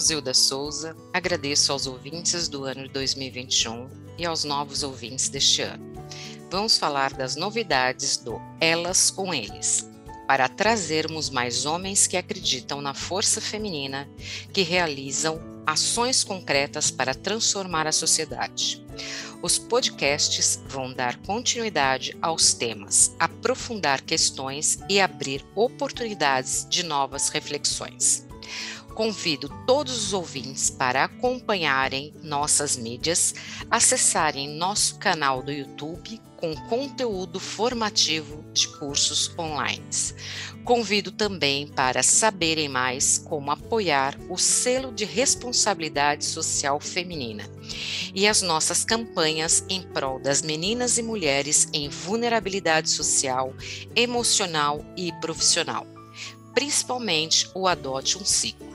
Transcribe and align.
Rosilda 0.00 0.32
Souza, 0.32 0.96
agradeço 1.12 1.70
aos 1.70 1.86
ouvintes 1.86 2.48
do 2.48 2.64
ano 2.64 2.84
de 2.84 2.88
2021 2.88 3.90
e 4.16 4.24
aos 4.24 4.44
novos 4.44 4.82
ouvintes 4.82 5.28
deste 5.28 5.60
ano. 5.60 5.92
Vamos 6.50 6.78
falar 6.78 7.12
das 7.12 7.36
novidades 7.36 8.16
do 8.16 8.40
Elas 8.58 9.10
com 9.10 9.34
Eles, 9.34 9.86
para 10.26 10.48
trazermos 10.48 11.28
mais 11.28 11.66
homens 11.66 12.06
que 12.06 12.16
acreditam 12.16 12.80
na 12.80 12.94
força 12.94 13.42
feminina, 13.42 14.08
que 14.54 14.62
realizam 14.62 15.38
ações 15.66 16.24
concretas 16.24 16.90
para 16.90 17.14
transformar 17.14 17.86
a 17.86 17.92
sociedade. 17.92 18.82
Os 19.42 19.58
podcasts 19.58 20.62
vão 20.66 20.94
dar 20.94 21.18
continuidade 21.18 22.16
aos 22.22 22.54
temas, 22.54 23.14
aprofundar 23.18 24.00
questões 24.00 24.78
e 24.88 24.98
abrir 24.98 25.44
oportunidades 25.54 26.66
de 26.70 26.84
novas 26.84 27.28
reflexões. 27.28 28.26
Convido 29.00 29.48
todos 29.66 29.96
os 29.96 30.12
ouvintes 30.12 30.68
para 30.68 31.04
acompanharem 31.04 32.12
nossas 32.22 32.76
mídias, 32.76 33.34
acessarem 33.70 34.46
nosso 34.46 34.98
canal 34.98 35.42
do 35.42 35.50
YouTube 35.50 36.20
com 36.36 36.54
conteúdo 36.68 37.40
formativo 37.40 38.44
de 38.52 38.68
cursos 38.68 39.32
online. 39.38 39.82
Convido 40.66 41.10
também 41.10 41.66
para 41.66 42.02
saberem 42.02 42.68
mais 42.68 43.16
como 43.16 43.50
apoiar 43.50 44.18
o 44.28 44.36
selo 44.36 44.92
de 44.92 45.06
responsabilidade 45.06 46.26
social 46.26 46.78
feminina 46.78 47.48
e 48.14 48.28
as 48.28 48.42
nossas 48.42 48.84
campanhas 48.84 49.64
em 49.70 49.80
prol 49.80 50.20
das 50.20 50.42
meninas 50.42 50.98
e 50.98 51.02
mulheres 51.02 51.70
em 51.72 51.88
vulnerabilidade 51.88 52.90
social, 52.90 53.54
emocional 53.96 54.84
e 54.94 55.10
profissional, 55.22 55.86
principalmente 56.52 57.48
o 57.54 57.66
Adote 57.66 58.18
um 58.18 58.26
Ciclo 58.26 58.69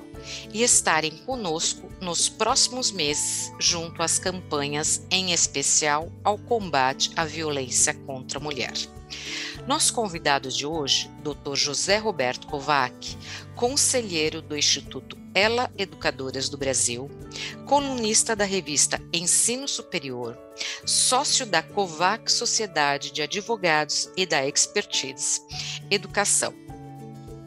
e 0.54 0.64
estarem 0.64 1.12
conosco 1.26 1.90
nos 2.02 2.30
próximos 2.30 2.92
meses 2.92 3.52
junto 3.60 4.02
às 4.02 4.20
campanhas, 4.20 5.06
em 5.10 5.32
especial 5.32 6.12
ao 6.24 6.38
combate 6.38 7.12
à 7.16 7.26
violência 7.26 7.94
contra 7.94 8.40
a 8.40 8.42
mulher. 8.42 8.74
Nosso 9.68 9.94
convidado 9.94 10.50
de 10.50 10.66
hoje, 10.66 11.10
Dr. 11.24 11.56
José 11.56 11.98
Roberto 11.98 12.48
Kovac, 12.48 13.18
conselheiro 13.56 14.42
do 14.42 14.56
Instituto 14.56 15.18
Ela 15.34 15.72
Educadoras 15.78 16.50
do 16.50 16.58
Brasil, 16.58 17.10
colunista 17.66 18.36
da 18.36 18.46
revista 18.46 19.02
Ensino 19.12 19.68
Superior, 19.68 20.38
sócio 20.86 21.46
da 21.46 21.64
Kovac 21.64 22.32
Sociedade 22.32 23.12
de 23.12 23.22
Advogados 23.22 24.10
e 24.16 24.26
da 24.26 24.46
Expertise 24.46 25.42
Educação, 25.90 26.54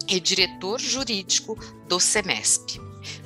e 0.08 0.18
diretor 0.18 0.80
jurídico 0.80 1.54
do 1.86 2.00
SEMESP. 2.00 2.80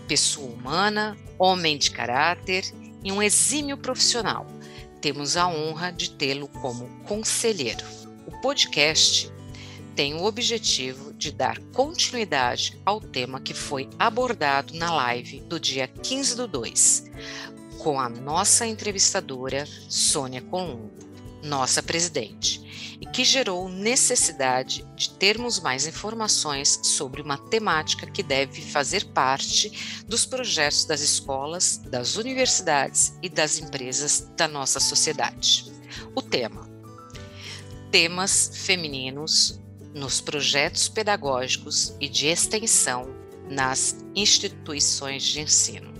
Pessoa 0.08 0.52
humana, 0.52 1.16
homem 1.38 1.78
de 1.78 1.90
caráter 1.90 2.64
e 3.04 3.12
um 3.12 3.22
exímio 3.22 3.76
profissional. 3.76 4.46
Temos 5.00 5.36
a 5.36 5.46
honra 5.46 5.90
de 5.92 6.10
tê-lo 6.10 6.48
como 6.48 6.88
conselheiro. 7.04 7.84
O 8.26 8.40
podcast 8.40 9.32
tem 9.94 10.14
o 10.14 10.24
objetivo 10.24 11.12
de 11.12 11.30
dar 11.30 11.58
continuidade 11.72 12.80
ao 12.84 13.00
tema 13.00 13.40
que 13.40 13.54
foi 13.54 13.88
abordado 13.98 14.74
na 14.74 14.92
live 14.92 15.40
do 15.42 15.60
dia 15.60 15.86
15 15.86 16.36
do 16.36 16.48
2, 16.48 17.10
com 17.78 18.00
a 18.00 18.08
nossa 18.08 18.66
entrevistadora 18.66 19.66
Sônia 19.88 20.40
Colombo, 20.40 20.90
nossa 21.42 21.82
presidente 21.82 22.98
e 23.00 23.06
que 23.06 23.24
gerou 23.24 23.68
necessidade 23.68 24.86
de 24.94 25.10
termos 25.10 25.58
mais 25.58 25.86
informações 25.86 26.78
sobre 26.84 27.20
uma 27.20 27.36
temática 27.36 28.06
que 28.06 28.22
deve 28.22 28.62
fazer 28.62 29.06
parte 29.06 30.04
dos 30.06 30.24
projetos 30.24 30.84
das 30.84 31.00
escolas, 31.00 31.78
das 31.78 32.16
universidades 32.16 33.18
e 33.20 33.28
das 33.28 33.58
empresas 33.58 34.28
da 34.36 34.46
nossa 34.46 34.78
sociedade. 34.78 35.72
O 36.14 36.22
tema: 36.22 36.70
temas 37.90 38.52
femininos 38.54 39.60
nos 39.92 40.20
projetos 40.20 40.88
pedagógicos 40.88 41.94
e 42.00 42.08
de 42.08 42.28
extensão 42.28 43.14
nas 43.50 43.96
instituições 44.14 45.24
de 45.24 45.40
ensino. 45.40 45.92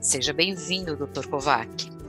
Seja 0.00 0.32
bem-vindo, 0.32 0.96
Dr. 0.96 1.26
Kovac. 1.26 2.01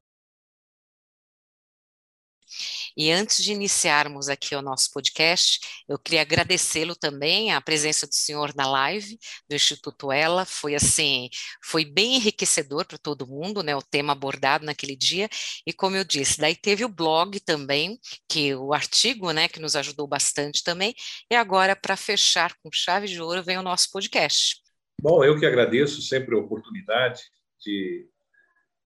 E 2.96 3.12
antes 3.12 3.44
de 3.44 3.52
iniciarmos 3.52 4.30
aqui 4.30 4.56
o 4.56 4.62
nosso 4.62 4.92
podcast, 4.92 5.60
eu 5.88 5.98
queria 5.98 6.22
agradecê-lo 6.22 6.96
também 6.96 7.52
a 7.52 7.62
presença 7.62 8.06
do 8.06 8.14
senhor 8.14 8.54
na 8.56 8.68
live 8.68 9.18
do 9.50 9.56
Instituto 9.56 10.12
Ela, 10.12 10.46
foi 10.46 10.76
assim, 10.76 11.30
foi 11.64 11.86
bem 11.86 12.16
enriquecedor 12.16 12.86
para 12.86 12.98
todo 12.98 13.28
mundo, 13.28 13.64
né, 13.64 13.76
o 13.76 13.82
tema 13.82 14.14
abordado 14.14 14.66
naquele 14.66 14.96
dia, 14.96 15.30
e 15.66 15.74
como 15.74 15.96
eu 15.96 16.04
disse, 16.04 16.40
daí 16.40 16.56
teve 16.56 16.86
o 16.86 16.90
blog 16.90 17.40
também, 17.40 18.00
que 18.30 18.54
o 18.56 18.74
artigo, 18.74 19.32
né, 19.32 19.48
que 19.48 19.60
nos 19.60 19.76
ajudou 19.76 20.08
bastante 20.08 20.64
também, 20.64 20.94
e 21.32 21.36
agora 21.36 21.76
para 21.76 21.98
fechar 21.98 22.54
com 22.62 22.70
chave 22.72 23.08
de 23.08 23.22
ouro 23.22 23.44
vem 23.44 23.58
o 23.58 23.64
nosso 23.64 23.90
podcast. 23.92 24.58
Bom, 25.02 25.24
eu 25.24 25.38
que 25.38 25.46
agradeço 25.46 26.02
sempre 26.02 26.36
a 26.36 26.40
oportunidade 26.40 27.22
de 27.60 28.08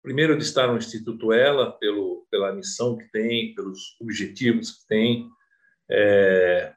primeiro 0.02 0.36
de 0.36 0.42
estar 0.42 0.66
no 0.66 0.78
Instituto 0.78 1.32
Ela, 1.32 1.72
pelo, 1.78 2.26
pela 2.30 2.52
missão 2.52 2.96
que 2.96 3.08
tem, 3.12 3.54
pelos 3.54 3.96
objetivos 4.00 4.72
que 4.72 4.88
tem, 4.88 5.28
é, 5.90 6.74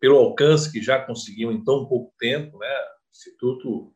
pelo 0.00 0.16
alcance 0.16 0.70
que 0.70 0.80
já 0.80 1.00
conseguiu 1.00 1.50
em 1.50 1.62
tão 1.64 1.86
pouco 1.86 2.14
tempo, 2.18 2.58
né? 2.58 2.68
O 2.68 3.10
Instituto 3.10 3.92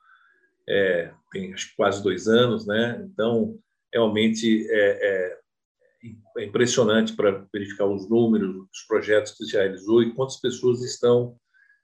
é, 0.68 1.12
tem 1.30 1.52
acho, 1.54 1.72
quase 1.76 2.02
dois 2.02 2.26
anos, 2.26 2.66
né? 2.66 3.00
Então, 3.04 3.58
realmente 3.92 4.66
é, 4.68 5.08
é, 5.08 5.38
é 6.38 6.44
impressionante 6.44 7.14
para 7.14 7.46
verificar 7.52 7.86
os 7.86 8.08
números, 8.08 8.56
os 8.72 8.82
projetos 8.88 9.32
que 9.32 9.44
já 9.44 9.60
realizou 9.60 10.02
e 10.02 10.12
quantas 10.12 10.40
pessoas 10.40 10.82
estão 10.82 11.36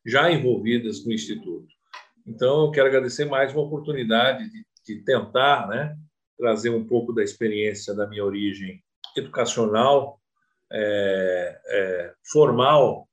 já 0.05 0.31
envolvidas 0.31 1.05
no 1.05 1.13
Instituto. 1.13 1.69
Então, 2.27 2.65
eu 2.67 2.71
quero 2.71 2.89
agradecer 2.89 3.25
mais 3.25 3.53
uma 3.53 3.63
oportunidade 3.63 4.51
de, 4.51 4.67
de 4.85 5.05
tentar, 5.05 5.69
né? 5.69 5.97
Trazer 6.39 6.71
um 6.71 6.87
pouco 6.87 7.13
da 7.13 7.23
experiência 7.23 7.95
da 7.95 8.07
minha 8.07 8.25
origem 8.25 8.83
educacional, 9.17 10.21
é, 10.71 11.61
é, 11.67 12.15
formal, 12.31 13.09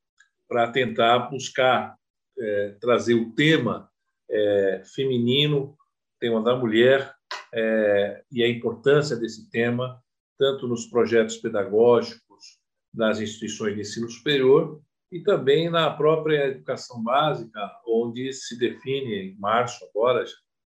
para 0.47 0.71
tentar 0.71 1.19
buscar 1.29 1.95
é, 2.37 2.75
trazer 2.79 3.15
o 3.15 3.31
tema 3.31 3.89
é, 4.29 4.83
feminino, 4.93 5.75
tema 6.19 6.41
da 6.43 6.55
mulher, 6.55 7.13
é, 7.53 8.23
e 8.31 8.43
a 8.43 8.49
importância 8.49 9.15
desse 9.15 9.49
tema, 9.49 10.01
tanto 10.37 10.67
nos 10.67 10.85
projetos 10.85 11.37
pedagógicos 11.37 12.59
das 12.93 13.19
instituições 13.19 13.75
de 13.75 13.81
ensino 13.81 14.09
superior 14.09 14.81
e 15.11 15.21
também 15.21 15.69
na 15.69 15.89
própria 15.89 16.47
educação 16.47 17.01
básica, 17.01 17.59
onde 17.87 18.31
se 18.33 18.57
define 18.57 19.15
em 19.15 19.39
março 19.39 19.85
agora, 19.85 20.25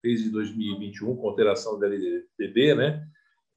desde 0.02 0.30
2021, 0.30 1.16
com 1.16 1.28
alteração 1.28 1.78
da 1.78 1.86
LDB, 1.86 2.74
né, 2.74 3.06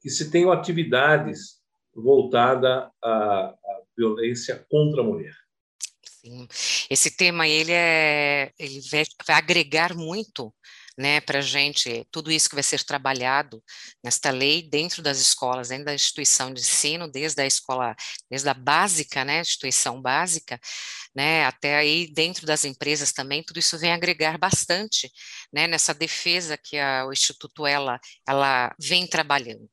que 0.00 0.08
se 0.08 0.30
tenham 0.30 0.52
atividades 0.52 1.60
voltadas 1.94 2.88
à, 3.02 3.10
à 3.10 3.82
violência 3.96 4.64
contra 4.68 5.00
a 5.00 5.04
mulher. 5.04 5.34
Sim. 6.02 6.46
Esse 6.90 7.16
tema 7.16 7.46
ele 7.46 7.72
é, 7.72 8.52
ele 8.58 8.80
vai, 8.90 9.04
vai 9.26 9.36
agregar 9.36 9.94
muito 9.94 10.52
né, 10.96 11.20
para 11.20 11.40
a 11.40 11.42
gente, 11.42 12.06
tudo 12.10 12.32
isso 12.32 12.48
que 12.48 12.54
vai 12.54 12.62
ser 12.62 12.82
trabalhado 12.82 13.62
nesta 14.02 14.30
lei 14.30 14.62
dentro 14.62 15.02
das 15.02 15.20
escolas, 15.20 15.68
dentro 15.68 15.84
da 15.84 15.94
instituição 15.94 16.52
de 16.52 16.60
ensino, 16.60 17.06
desde 17.06 17.42
a 17.42 17.46
escola, 17.46 17.94
desde 18.30 18.48
a 18.48 18.54
básica, 18.54 19.24
né, 19.24 19.40
instituição 19.40 20.00
básica, 20.00 20.58
né, 21.16 21.46
até 21.46 21.76
aí 21.76 22.06
dentro 22.12 22.46
das 22.46 22.66
empresas 22.66 23.10
também, 23.10 23.42
tudo 23.42 23.58
isso 23.58 23.78
vem 23.78 23.90
agregar 23.90 24.36
bastante, 24.36 25.10
né, 25.50 25.66
nessa 25.66 25.94
defesa 25.94 26.58
que 26.58 26.76
a, 26.76 27.06
o 27.06 27.12
Instituto 27.12 27.66
ela, 27.66 27.98
ela 28.28 28.74
vem 28.78 29.06
trabalhando, 29.06 29.70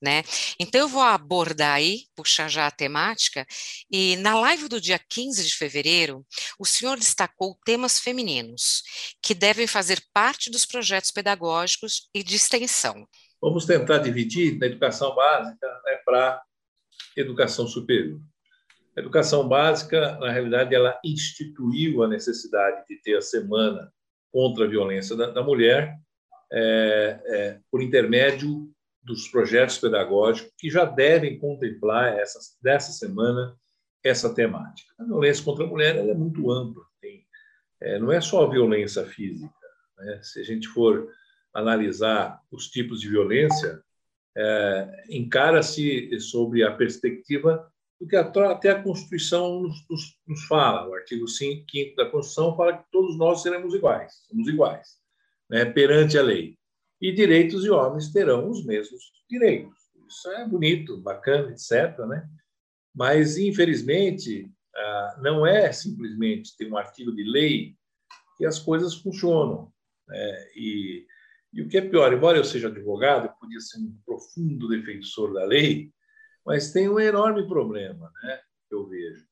né. 0.00 0.22
Então 0.60 0.82
eu 0.82 0.88
vou 0.88 1.02
abordar 1.02 1.74
aí, 1.74 2.04
puxar 2.14 2.48
já 2.48 2.68
a 2.68 2.70
temática, 2.70 3.44
e 3.90 4.14
na 4.18 4.38
live 4.38 4.68
do 4.68 4.80
dia 4.80 5.00
15 5.08 5.44
de 5.44 5.56
fevereiro, 5.56 6.24
o 6.60 6.64
senhor 6.64 6.96
destacou 6.96 7.58
temas 7.64 7.98
femininos, 7.98 8.82
que 9.20 9.34
devem 9.34 9.66
fazer 9.66 10.00
parte 10.12 10.48
dos 10.48 10.64
projetos 10.64 11.10
pedagógicos 11.10 12.08
e 12.14 12.22
de 12.22 12.36
extensão. 12.36 13.04
Vamos 13.42 13.66
tentar 13.66 13.98
dividir 13.98 14.60
da 14.60 14.66
educação 14.66 15.12
básica 15.12 15.66
né, 15.84 15.96
para 16.04 16.40
educação 17.16 17.66
superior. 17.66 18.20
A 18.96 19.00
educação 19.00 19.48
básica, 19.48 20.16
na 20.18 20.30
realidade, 20.30 20.74
ela 20.74 20.98
instituiu 21.04 22.02
a 22.02 22.08
necessidade 22.08 22.86
de 22.88 22.96
ter 23.02 23.16
a 23.16 23.22
semana 23.22 23.92
contra 24.32 24.64
a 24.64 24.68
violência 24.68 25.16
da, 25.16 25.30
da 25.30 25.42
mulher 25.42 25.96
é, 26.52 27.20
é, 27.26 27.60
por 27.70 27.82
intermédio 27.82 28.70
dos 29.02 29.28
projetos 29.28 29.78
pedagógicos 29.78 30.52
que 30.56 30.70
já 30.70 30.84
devem 30.84 31.38
contemplar 31.38 32.18
essa, 32.18 32.38
dessa 32.62 32.92
semana 32.92 33.56
essa 34.02 34.32
temática. 34.34 34.92
A 34.98 35.04
violência 35.04 35.44
contra 35.44 35.64
a 35.64 35.68
mulher 35.68 35.96
é 35.96 36.14
muito 36.14 36.50
ampla. 36.50 36.84
Tem, 37.00 37.26
é, 37.80 37.98
não 37.98 38.12
é 38.12 38.20
só 38.20 38.44
a 38.44 38.50
violência 38.50 39.04
física. 39.06 39.52
Né? 39.98 40.20
Se 40.22 40.40
a 40.40 40.44
gente 40.44 40.68
for 40.68 41.08
analisar 41.52 42.40
os 42.50 42.68
tipos 42.68 43.00
de 43.00 43.08
violência, 43.08 43.82
é, 44.36 45.04
encara-se 45.10 46.20
sobre 46.20 46.62
a 46.62 46.72
perspectiva 46.72 47.70
do 48.00 48.06
que 48.06 48.16
até 48.16 48.70
a 48.70 48.82
Constituição 48.82 49.62
nos, 49.62 49.86
nos, 49.88 50.18
nos 50.26 50.44
fala. 50.46 50.88
O 50.88 50.94
artigo 50.94 51.26
5 51.26 51.64
da 51.96 52.10
Constituição 52.10 52.56
fala 52.56 52.78
que 52.78 52.90
todos 52.90 53.16
nós 53.16 53.42
seremos 53.42 53.74
iguais, 53.74 54.12
somos 54.28 54.48
iguais, 54.48 54.88
né, 55.48 55.64
perante 55.64 56.18
a 56.18 56.22
lei. 56.22 56.56
E 57.00 57.12
direitos 57.12 57.62
de 57.62 57.70
homens 57.70 58.12
terão 58.12 58.48
os 58.48 58.64
mesmos 58.64 59.02
direitos. 59.28 59.78
Isso 60.08 60.30
é 60.30 60.46
bonito, 60.46 61.00
bacana, 61.00 61.50
etc. 61.50 61.98
Né? 62.06 62.26
Mas, 62.94 63.36
infelizmente, 63.36 64.50
ah, 64.74 65.18
não 65.20 65.46
é 65.46 65.72
simplesmente 65.72 66.56
ter 66.56 66.70
um 66.70 66.76
artigo 66.76 67.14
de 67.14 67.24
lei 67.24 67.74
que 68.36 68.46
as 68.46 68.58
coisas 68.58 68.94
funcionam. 68.94 69.72
Né? 70.08 70.48
E 70.56 71.06
e 71.54 71.62
o 71.62 71.68
que 71.68 71.78
é 71.78 71.80
pior, 71.80 72.12
embora 72.12 72.36
eu 72.36 72.44
seja 72.44 72.66
advogado, 72.66 73.26
eu 73.26 73.32
podia 73.34 73.60
ser 73.60 73.78
um 73.78 73.96
profundo 74.04 74.68
defensor 74.68 75.32
da 75.32 75.44
lei, 75.44 75.92
mas 76.44 76.72
tem 76.72 76.88
um 76.88 77.00
enorme 77.00 77.46
problema, 77.46 78.10
né? 78.22 78.40
Que 78.68 78.74
eu 78.74 78.86
vejo. 78.86 79.26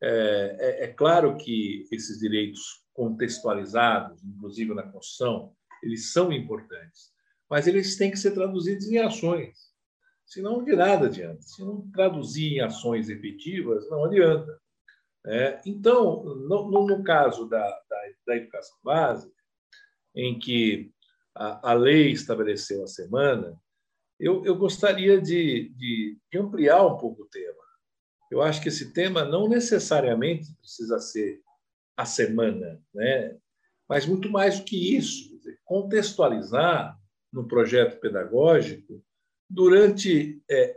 É, 0.00 0.56
é, 0.60 0.84
é, 0.84 0.88
claro 0.88 1.36
que 1.36 1.86
esses 1.90 2.18
direitos 2.18 2.84
contextualizados, 2.92 4.22
inclusive 4.24 4.74
na 4.74 4.84
Constituição, 4.84 5.52
eles 5.82 6.12
são 6.12 6.32
importantes, 6.32 7.12
mas 7.50 7.66
eles 7.66 7.96
têm 7.96 8.10
que 8.10 8.16
ser 8.16 8.32
traduzidos 8.32 8.86
em 8.86 8.98
ações. 8.98 9.56
Senão, 10.26 10.62
de 10.62 10.76
nada 10.76 11.06
adianta. 11.06 11.40
Se 11.42 11.64
não 11.64 11.90
traduzir 11.90 12.54
em 12.54 12.60
ações 12.60 13.08
efetivas, 13.08 13.88
não 13.88 14.04
adianta. 14.04 14.60
É, 15.26 15.60
então, 15.64 16.22
no, 16.22 16.70
no, 16.86 17.02
caso 17.02 17.48
da, 17.48 17.66
da, 17.88 17.96
da 18.26 18.36
educação 18.36 18.76
básica, 18.82 19.34
em 20.14 20.38
que 20.38 20.92
a, 21.34 21.70
a 21.70 21.72
lei 21.72 22.12
estabeleceu 22.12 22.82
a 22.82 22.86
semana, 22.86 23.58
eu, 24.18 24.44
eu 24.44 24.56
gostaria 24.56 25.20
de, 25.20 25.68
de, 25.70 26.18
de, 26.30 26.38
ampliar 26.38 26.84
um 26.84 26.96
pouco 26.96 27.22
o 27.22 27.28
tema. 27.28 27.54
Eu 28.30 28.42
acho 28.42 28.60
que 28.60 28.68
esse 28.68 28.92
tema 28.92 29.24
não 29.24 29.48
necessariamente 29.48 30.52
precisa 30.56 30.98
ser 30.98 31.40
a 31.96 32.04
semana, 32.04 32.80
né? 32.94 33.36
mas 33.88 34.06
muito 34.06 34.30
mais 34.30 34.58
do 34.58 34.64
que 34.64 34.96
isso, 34.96 35.38
contextualizar 35.64 36.98
no 37.32 37.46
projeto 37.46 38.00
pedagógico 38.00 39.02
durante 39.48 40.42
é, 40.50 40.76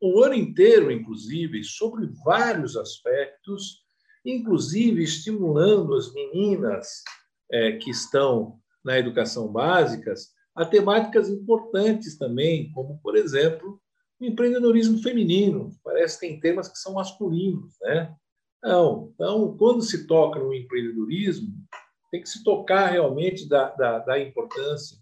o 0.00 0.22
ano 0.22 0.34
inteiro, 0.34 0.90
inclusive, 0.90 1.64
sobre 1.64 2.06
vários 2.24 2.76
aspectos, 2.76 3.82
inclusive 4.24 5.02
estimulando 5.02 5.94
as 5.94 6.12
meninas 6.12 7.02
é, 7.50 7.72
que 7.72 7.90
estão 7.90 8.60
na 8.84 8.98
educação 8.98 9.50
básica 9.50 10.12
a 10.54 10.64
temáticas 10.64 11.28
importantes 11.28 12.16
também, 12.18 12.70
como, 12.72 12.98
por 13.02 13.16
exemplo, 13.16 13.80
o 14.20 14.24
empreendedorismo 14.24 15.02
feminino. 15.02 15.70
Parece 15.82 16.18
que 16.18 16.26
tem 16.26 16.40
temas 16.40 16.68
que 16.68 16.78
são 16.78 16.94
masculinos, 16.94 17.74
né? 17.80 18.14
Não. 18.62 19.10
Então, 19.14 19.56
quando 19.56 19.82
se 19.82 20.06
toca 20.06 20.38
no 20.38 20.54
empreendedorismo, 20.54 21.52
tem 22.10 22.20
que 22.20 22.28
se 22.28 22.44
tocar 22.44 22.88
realmente 22.88 23.48
da, 23.48 23.70
da, 23.70 23.98
da 23.98 24.20
importância 24.20 24.98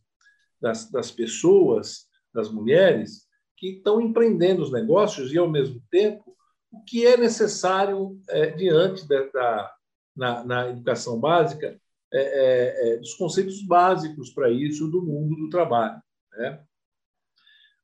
das, 0.60 0.90
das 0.90 1.10
pessoas, 1.10 2.06
das 2.32 2.50
mulheres, 2.50 3.28
que 3.56 3.72
estão 3.72 4.00
empreendendo 4.00 4.62
os 4.62 4.72
negócios 4.72 5.32
e, 5.32 5.38
ao 5.38 5.50
mesmo 5.50 5.82
tempo, 5.90 6.36
o 6.72 6.82
que 6.84 7.04
é 7.04 7.16
necessário 7.16 8.18
é, 8.28 8.46
diante 8.52 9.06
da, 9.06 9.24
da 9.24 9.74
na, 10.16 10.44
na 10.44 10.68
educação 10.68 11.18
básica 11.18 11.80
é, 12.12 12.20
é, 12.20 12.94
é, 12.94 12.96
dos 12.96 13.14
conceitos 13.14 13.62
básicos 13.62 14.30
para 14.30 14.50
isso 14.50 14.88
do 14.88 15.02
mundo 15.02 15.36
do 15.36 15.48
trabalho. 15.48 16.00
Né? 16.32 16.62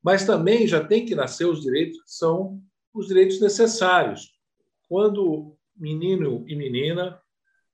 Mas 0.03 0.25
também 0.25 0.67
já 0.67 0.83
tem 0.83 1.05
que 1.05 1.15
nascer 1.15 1.45
os 1.45 1.61
direitos 1.61 2.01
que 2.01 2.11
são 2.11 2.61
os 2.93 3.07
direitos 3.07 3.39
necessários. 3.39 4.37
Quando 4.89 5.55
menino 5.75 6.43
e 6.47 6.55
menina 6.55 7.21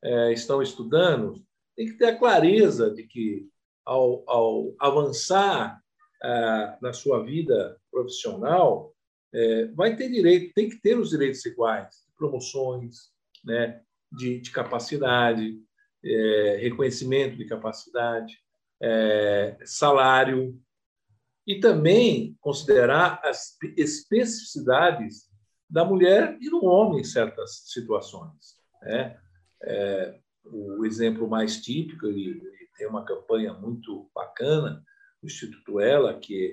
é, 0.03 0.33
estão 0.33 0.61
estudando, 0.61 1.44
tem 1.75 1.88
que 1.88 1.94
ter 1.94 2.05
a 2.05 2.17
clareza 2.17 2.91
de 2.91 3.03
que, 3.03 3.47
ao, 3.85 4.23
ao 4.27 4.75
avançar 4.79 5.81
é, 6.23 6.77
na 6.81 6.94
sua 6.94 7.23
vida 7.23 7.77
profissional, 7.91 8.94
é, 9.33 9.65
vai 9.67 9.95
ter 9.95 10.09
direito, 10.09 10.53
tem 10.53 10.69
que 10.69 10.79
ter 10.79 10.97
os 10.97 11.09
direitos 11.09 11.44
iguais, 11.45 12.03
promoções, 12.15 13.11
né, 13.44 13.81
de, 14.11 14.39
de 14.39 14.51
capacidade, 14.51 15.59
é, 16.03 16.57
reconhecimento 16.61 17.38
de 17.38 17.45
capacidade, 17.45 18.38
é, 18.81 19.57
salário, 19.65 20.59
e 21.45 21.59
também 21.59 22.38
considerar 22.39 23.19
as 23.23 23.57
especificidades 23.77 25.29
da 25.69 25.83
mulher 25.83 26.38
e 26.39 26.50
do 26.50 26.63
homem 26.63 27.01
em 27.01 27.03
certas 27.03 27.63
situações. 27.65 28.57
Né? 28.81 29.17
É, 29.63 30.19
o 30.45 30.85
exemplo 30.85 31.27
mais 31.27 31.61
típico, 31.61 32.05
ele, 32.07 32.41
tem 32.77 32.88
uma 32.88 33.05
campanha 33.05 33.53
muito 33.53 34.09
bacana, 34.13 34.83
o 35.21 35.25
Instituto 35.25 35.79
Ela, 35.79 36.19
que, 36.19 36.51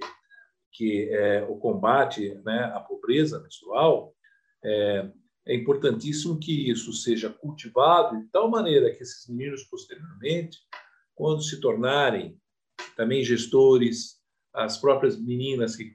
que 0.72 1.08
é 1.10 1.42
o 1.42 1.56
combate 1.56 2.34
né, 2.44 2.64
à 2.74 2.80
pobreza 2.80 3.40
menstrual, 3.40 4.14
é, 4.62 5.10
é 5.50 5.54
importantíssimo 5.56 6.38
que 6.38 6.70
isso 6.70 6.92
seja 6.92 7.28
cultivado 7.28 8.16
de 8.16 8.28
tal 8.28 8.48
maneira 8.48 8.94
que 8.94 9.02
esses 9.02 9.28
meninos, 9.28 9.64
posteriormente, 9.64 10.58
quando 11.12 11.42
se 11.42 11.60
tornarem 11.60 12.38
também 12.96 13.24
gestores, 13.24 14.20
as 14.54 14.78
próprias 14.78 15.20
meninas 15.20 15.74
que, 15.74 15.92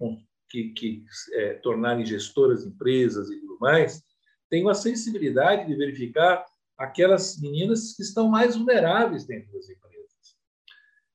que, 0.49 0.69
que 0.73 1.05
é, 1.31 1.53
tornarem 1.53 2.05
gestoras 2.05 2.63
de 2.63 2.69
empresas 2.69 3.29
e 3.29 3.39
tudo 3.39 3.57
mais, 3.61 4.03
tenham 4.49 4.67
a 4.67 4.75
sensibilidade 4.75 5.67
de 5.67 5.75
verificar 5.75 6.45
aquelas 6.77 7.39
meninas 7.39 7.95
que 7.95 8.03
estão 8.03 8.27
mais 8.27 8.57
vulneráveis 8.57 9.25
dentro 9.25 9.53
das 9.53 9.69
empresas. 9.69 10.35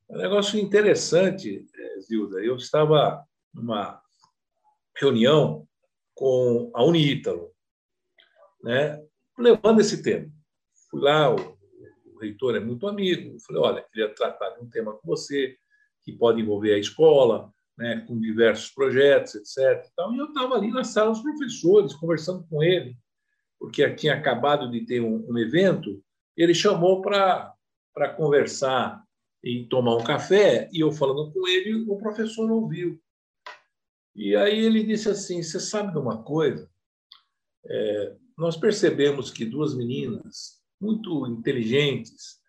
É 0.08 0.14
um 0.14 0.18
negócio 0.18 0.58
interessante, 0.58 1.66
é, 1.76 2.00
Zilda. 2.00 2.40
Eu 2.40 2.56
estava 2.56 3.22
numa 3.52 4.00
reunião 4.96 5.68
com 6.14 6.70
a 6.74 6.82
Unítalo, 6.82 7.50
né, 8.62 9.02
levando 9.38 9.80
esse 9.80 10.02
tema. 10.02 10.30
Fui 10.90 11.00
lá, 11.00 11.34
o, 11.34 11.58
o 12.14 12.18
reitor 12.20 12.56
é 12.56 12.60
muito 12.60 12.86
amigo, 12.86 13.38
falei, 13.40 13.62
olha, 13.62 13.86
queria 13.92 14.14
tratar 14.14 14.50
de 14.50 14.60
um 14.62 14.68
tema 14.68 14.92
com 14.92 15.06
você 15.06 15.56
que 16.02 16.12
pode 16.12 16.40
envolver 16.40 16.74
a 16.74 16.78
escola, 16.78 17.52
né, 17.76 18.04
com 18.06 18.18
diversos 18.20 18.70
projetos, 18.70 19.34
etc. 19.34 19.88
Então, 19.92 20.14
e 20.14 20.18
eu 20.18 20.26
estava 20.26 20.54
ali 20.54 20.70
na 20.70 20.84
sala 20.84 21.10
dos 21.10 21.22
professores, 21.22 21.94
conversando 21.94 22.46
com 22.48 22.62
ele, 22.62 22.96
porque 23.58 23.88
tinha 23.94 24.14
acabado 24.14 24.70
de 24.70 24.84
ter 24.84 25.00
um, 25.00 25.26
um 25.28 25.38
evento, 25.38 26.02
ele 26.36 26.54
chamou 26.54 27.00
para 27.00 27.54
conversar 28.16 29.02
e 29.42 29.64
tomar 29.66 29.96
um 29.96 30.04
café, 30.04 30.68
e 30.72 30.80
eu 30.80 30.92
falando 30.92 31.32
com 31.32 31.46
ele, 31.48 31.84
o 31.88 31.96
professor 31.96 32.50
ouviu. 32.50 33.00
E 34.14 34.36
aí 34.36 34.58
ele 34.58 34.82
disse 34.82 35.08
assim: 35.08 35.42
Você 35.42 35.58
sabe 35.58 35.92
de 35.92 35.98
uma 35.98 36.22
coisa? 36.22 36.68
É, 37.64 38.16
nós 38.40 38.56
percebemos 38.56 39.30
que 39.30 39.44
duas 39.44 39.74
meninas 39.74 40.58
muito 40.80 41.26
inteligentes 41.26 42.40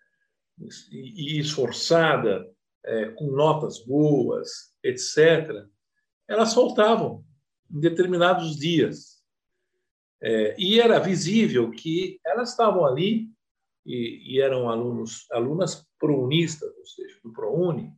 e 0.90 1.38
esforçadas, 1.38 2.48
é, 2.86 3.10
com 3.10 3.32
notas 3.32 3.84
boas, 3.86 4.74
etc., 4.82 5.68
elas 6.30 6.54
faltavam 6.54 7.26
em 7.70 7.82
determinados 7.82 8.56
dias. 8.56 9.22
É, 10.24 10.56
e 10.58 10.80
era 10.80 10.98
visível 10.98 11.70
que 11.72 12.22
elas 12.26 12.52
estavam 12.52 12.86
ali 12.86 13.30
e, 13.86 14.36
e 14.36 14.40
eram 14.40 14.70
alunos, 14.70 15.30
alunas 15.30 15.86
prounistas, 16.00 16.74
ou 16.74 16.86
seja, 16.86 17.20
do 17.22 17.34
ProUni, 17.34 17.92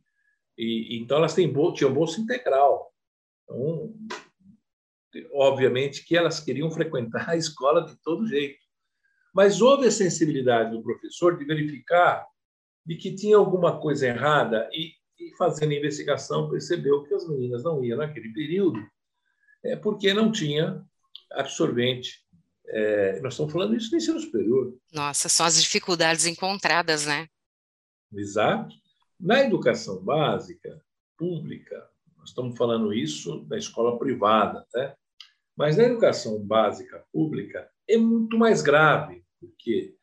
e, 0.58 0.98
então 0.98 1.18
elas 1.18 1.34
têm, 1.34 1.52
tinham 1.74 1.94
bolsa 1.94 2.20
integral. 2.20 2.92
Então, 3.44 3.94
obviamente 5.32 6.04
que 6.04 6.16
elas 6.16 6.40
queriam 6.40 6.70
frequentar 6.70 7.30
a 7.30 7.36
escola 7.36 7.84
de 7.84 7.96
todo 8.02 8.26
jeito. 8.26 8.58
Mas 9.34 9.60
houve 9.60 9.86
a 9.86 9.90
sensibilidade 9.90 10.70
do 10.70 10.82
professor 10.82 11.36
de 11.36 11.44
verificar 11.44 12.24
de 12.86 12.96
que 12.96 13.14
tinha 13.14 13.36
alguma 13.36 13.80
coisa 13.80 14.06
errada 14.06 14.68
e, 14.72 14.92
e 15.18 15.36
fazendo 15.36 15.72
a 15.72 15.76
investigação 15.76 16.50
percebeu 16.50 17.02
que 17.02 17.14
as 17.14 17.28
meninas 17.28 17.64
não 17.64 17.82
iam 17.84 17.98
naquele 17.98 18.32
período 18.32 18.80
é, 19.64 19.74
porque 19.74 20.12
não 20.12 20.30
tinha 20.30 20.84
absorvente. 21.32 22.22
É, 22.66 23.20
nós 23.20 23.34
estamos 23.34 23.52
falando 23.52 23.76
isso 23.76 23.90
no 23.90 23.96
ensino 23.96 24.20
superior. 24.20 24.74
Nossa, 24.92 25.28
são 25.28 25.46
as 25.46 25.60
dificuldades 25.60 26.26
encontradas, 26.26 27.06
né? 27.06 27.28
Exato. 28.12 28.74
Na 29.18 29.40
educação 29.40 30.02
básica, 30.02 30.82
pública, 31.16 31.88
nós 32.18 32.30
estamos 32.30 32.56
falando 32.56 32.92
isso 32.92 33.40
da 33.40 33.56
escola 33.56 33.98
privada, 33.98 34.66
né? 34.74 34.94
Mas 35.56 35.76
na 35.76 35.84
educação 35.84 36.38
básica 36.38 37.04
pública 37.12 37.68
é 37.88 37.96
muito 37.96 38.36
mais 38.36 38.62
grave, 38.62 39.24
porque 39.40 39.94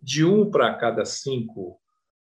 de 0.00 0.24
um 0.24 0.50
para 0.50 0.74
cada 0.74 1.04
cinco 1.04 1.80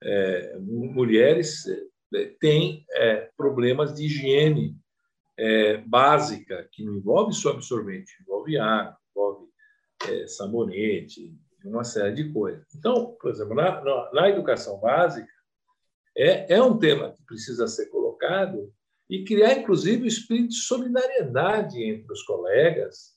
é, 0.03 0.59
mulheres 0.59 1.67
é, 2.15 2.27
tem 2.41 2.85
é, 2.91 3.31
problemas 3.37 3.95
de 3.95 4.07
higiene 4.07 4.77
é, 5.39 5.79
básica, 5.79 6.69
que 6.73 6.85
não 6.85 6.97
envolve 6.97 7.33
só 7.33 7.51
absorvente, 7.51 8.12
envolve 8.21 8.59
água, 8.59 8.99
envolve 9.11 9.49
é, 10.09 10.27
sabonete, 10.27 11.35
uma 11.65 11.85
série 11.85 12.15
de 12.15 12.33
coisas. 12.33 12.67
Então, 12.75 13.17
por 13.21 13.31
exemplo, 13.31 13.55
na, 13.55 13.83
na, 13.83 14.11
na 14.12 14.29
educação 14.29 14.79
básica, 14.81 15.33
é, 16.17 16.55
é 16.55 16.62
um 16.62 16.79
tema 16.79 17.12
que 17.12 17.25
precisa 17.25 17.67
ser 17.67 17.87
colocado 17.87 18.73
e 19.12 19.25
criar, 19.25 19.59
inclusive, 19.59 20.04
o 20.04 20.07
espírito 20.07 20.49
de 20.49 20.54
solidariedade 20.54 21.83
entre 21.83 22.11
os 22.11 22.23
colegas 22.23 23.12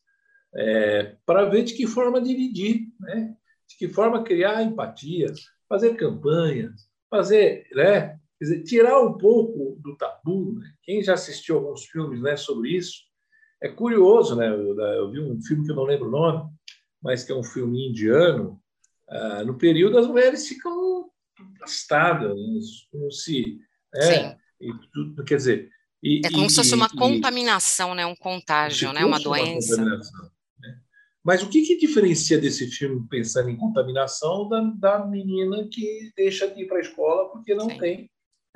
é, 0.53 1.15
para 1.25 1.45
ver 1.45 1.63
de 1.63 1.73
que 1.73 1.87
forma 1.87 2.21
dividir, 2.21 2.87
né? 2.99 3.33
de 3.65 3.77
que 3.77 3.87
forma 3.87 4.21
criar 4.21 4.61
empatia, 4.61 5.27
fazer 5.69 5.95
campanhas, 5.95 6.89
fazer, 7.09 7.65
né? 7.71 8.19
Dizer, 8.41 8.63
tirar 8.63 8.99
um 8.99 9.17
pouco 9.17 9.79
do 9.81 9.95
tabu. 9.95 10.59
Né? 10.59 10.69
Quem 10.83 11.01
já 11.01 11.13
assistiu 11.13 11.55
alguns 11.55 11.85
filmes 11.85 12.21
né, 12.21 12.35
sobre 12.35 12.71
isso, 12.71 13.03
é 13.63 13.69
curioso, 13.69 14.35
né? 14.35 14.49
Eu, 14.49 14.77
eu, 14.77 15.09
vi 15.09 15.21
um 15.21 15.41
filme 15.41 15.63
que 15.63 15.71
eu 15.71 15.77
não 15.77 15.83
lembro 15.83 16.09
o 16.09 16.11
nome, 16.11 16.51
mas 17.01 17.23
que 17.23 17.31
é 17.31 17.35
um 17.35 17.43
filme 17.43 17.87
indiano. 17.87 18.61
Ah, 19.07 19.45
no 19.45 19.57
período, 19.57 19.97
as 19.97 20.07
mulheres 20.07 20.45
ficam 20.45 21.09
afastadas, 21.61 22.35
como 22.91 23.09
se. 23.09 23.61
É, 23.95 24.35
e, 24.59 25.23
quer 25.25 25.37
dizer. 25.37 25.75
E, 26.05 26.21
é 26.24 26.29
como 26.29 26.45
e, 26.45 26.50
se 26.51 26.57
fosse 26.57 26.75
uma 26.75 26.88
contaminação, 26.88 27.95
né? 27.95 28.05
um 28.05 28.15
contágio, 28.15 28.93
né? 28.93 29.03
uma 29.03 29.19
doença. 29.19 29.75
Uma 29.75 29.97
né? 30.59 30.79
Mas 31.24 31.41
o 31.41 31.50
que, 31.50 31.63
que 31.63 31.77
diferencia 31.77 32.38
desse 32.38 32.69
filme, 32.69 33.07
pensando 33.09 33.50
em 33.50 33.57
contaminação, 33.57 34.47
da, 34.47 34.62
da 34.62 35.05
menina 35.07 35.67
que 35.67 36.12
deixa 36.15 36.47
de 36.47 36.62
ir 36.62 36.67
para 36.67 36.77
a 36.77 36.81
escola 36.81 37.31
porque 37.31 37.55
não 37.55 37.67
Sim. 37.67 37.77
tem 37.79 38.09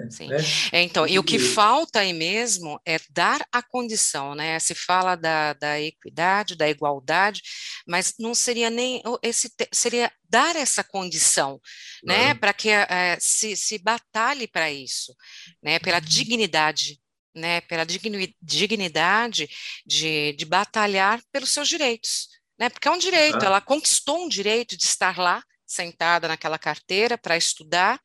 Sim. 0.10 0.28
Né? 0.28 0.38
É, 0.72 0.82
então, 0.82 1.06
e 1.06 1.20
o 1.20 1.24
que 1.24 1.40
falta 1.40 2.00
aí 2.00 2.14
mesmo 2.14 2.80
é 2.86 2.98
dar 3.10 3.46
a 3.52 3.62
condição, 3.62 4.34
né? 4.36 4.60
Se 4.60 4.74
fala 4.74 5.16
da, 5.16 5.54
da 5.54 5.82
equidade, 5.82 6.56
da 6.56 6.70
igualdade, 6.70 7.42
mas 7.88 8.14
não 8.18 8.34
seria 8.34 8.70
nem 8.70 9.02
esse 9.22 9.52
seria 9.74 10.12
dar 10.30 10.56
essa 10.56 10.84
condição, 10.84 11.60
né? 12.04 12.34
Para 12.34 12.54
que 12.54 12.70
é, 12.70 13.18
se, 13.20 13.56
se 13.58 13.78
batalhe 13.80 14.48
para 14.48 14.72
isso, 14.72 15.14
né? 15.62 15.80
Pela 15.80 15.98
uhum. 15.98 16.06
dignidade, 16.06 17.00
né? 17.36 17.62
Pela 17.62 17.86
dignidade 17.86 19.50
de, 19.86 20.34
de 20.34 20.46
batalhar 20.46 21.22
pelos 21.32 21.52
seus 21.52 21.68
direitos, 21.68 22.28
né? 22.60 22.70
Porque 22.70 22.88
é 22.88 22.92
um 22.92 22.98
direito, 22.98 23.44
ela 23.44 23.62
conquistou 23.62 24.24
um 24.26 24.30
direito 24.30 24.78
de 24.78 24.84
estar 24.84 25.18
lá 25.18 25.44
sentada 25.66 26.28
naquela 26.28 26.58
carteira 26.58 27.18
para 27.18 27.38
estudar 27.38 28.02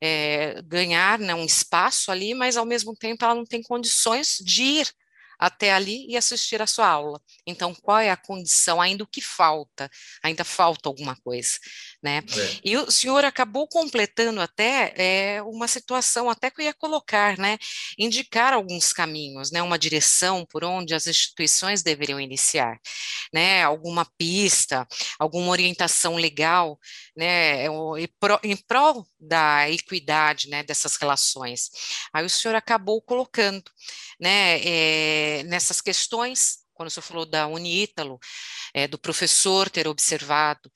é, 0.00 0.60
ganhar 0.62 1.18
né, 1.18 1.34
um 1.34 1.44
espaço 1.44 2.10
ali, 2.10 2.34
mas 2.34 2.56
ao 2.56 2.66
mesmo 2.66 2.94
tempo 2.96 3.24
ela 3.24 3.34
não 3.34 3.46
tem 3.46 3.62
condições 3.62 4.38
de 4.44 4.62
ir 4.62 4.92
até 5.38 5.72
ali 5.72 6.06
e 6.08 6.16
assistir 6.16 6.60
a 6.62 6.66
sua 6.66 6.86
aula. 6.86 7.20
Então, 7.46 7.74
qual 7.74 7.98
é 7.98 8.10
a 8.10 8.16
condição? 8.16 8.80
Ainda 8.80 9.04
o 9.04 9.06
que 9.06 9.20
falta? 9.20 9.90
Ainda 10.22 10.44
falta 10.44 10.88
alguma 10.88 11.16
coisa, 11.16 11.58
né? 12.02 12.18
É. 12.18 12.60
E 12.64 12.76
o 12.76 12.90
senhor 12.90 13.24
acabou 13.24 13.66
completando 13.68 14.40
até 14.40 14.94
é, 14.96 15.42
uma 15.42 15.68
situação, 15.68 16.30
até 16.30 16.50
que 16.50 16.60
eu 16.60 16.66
ia 16.66 16.74
colocar, 16.74 17.38
né? 17.38 17.58
Indicar 17.98 18.52
alguns 18.52 18.92
caminhos, 18.92 19.50
né? 19.50 19.62
Uma 19.62 19.78
direção 19.78 20.46
por 20.46 20.64
onde 20.64 20.94
as 20.94 21.06
instituições 21.06 21.82
deveriam 21.82 22.20
iniciar, 22.20 22.78
né? 23.32 23.62
Alguma 23.62 24.06
pista, 24.16 24.86
alguma 25.18 25.50
orientação 25.50 26.16
legal, 26.16 26.78
né? 27.16 27.66
Em 28.42 28.56
prol 28.68 29.06
da 29.18 29.68
equidade, 29.70 30.48
né? 30.48 30.62
Dessas 30.62 30.96
relações. 30.96 31.70
Aí 32.12 32.24
o 32.24 32.30
senhor 32.30 32.54
acabou 32.54 33.00
colocando, 33.02 33.64
né? 34.20 34.60
É, 34.64 35.23
eh, 35.24 35.42
nessas 35.44 35.80
questões, 35.80 36.58
quando 36.74 36.88
o 36.88 36.90
senhor 36.90 37.04
falou 37.04 37.24
da 37.24 37.46
Unítalo, 37.46 38.18
é, 38.74 38.86
do 38.86 38.98
professor 38.98 39.70
ter 39.70 39.88
observado. 39.88 40.70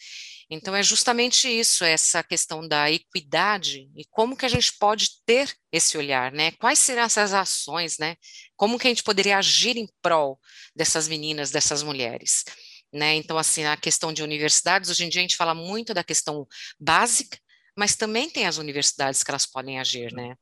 Então, 0.51 0.75
é 0.75 0.83
justamente 0.83 1.47
isso, 1.47 1.85
essa 1.85 2.23
questão 2.23 2.67
da 2.67 2.91
equidade 2.91 3.91
e 3.95 4.05
como 4.11 4.37
que 4.37 4.47
a 4.47 4.49
gente 4.49 4.73
pode 4.79 5.23
ter 5.27 5.55
esse 5.71 5.99
olhar, 5.99 6.33
né? 6.33 6.53
Quais 6.53 6.79
serão 6.79 7.03
essas 7.03 7.35
ações, 7.35 7.99
né? 7.99 8.17
Como 8.57 8.79
que 8.79 8.87
a 8.87 8.91
gente 8.91 9.03
poderia 9.03 9.37
agir 9.37 9.77
em 9.77 9.87
prol 10.01 10.41
dessas 10.75 11.07
meninas, 11.07 11.51
dessas 11.51 11.83
mulheres? 11.83 12.45
Né? 12.91 13.17
Então, 13.17 13.37
assim, 13.37 13.65
a 13.65 13.77
questão 13.77 14.11
de 14.11 14.23
universidades, 14.23 14.89
hoje 14.89 15.05
em 15.05 15.11
dia 15.11 15.21
a 15.21 15.27
gente 15.27 15.37
fala 15.37 15.55
muito 15.55 15.93
da 15.93 16.03
questão 16.03 16.47
básica, 16.81 17.39
mas 17.77 17.95
também 17.95 18.31
tem 18.31 18.47
as 18.47 18.57
universidades 18.57 19.23
que 19.23 19.31
elas 19.31 19.45
podem 19.45 19.79
agir, 19.79 20.11
né? 20.15 20.35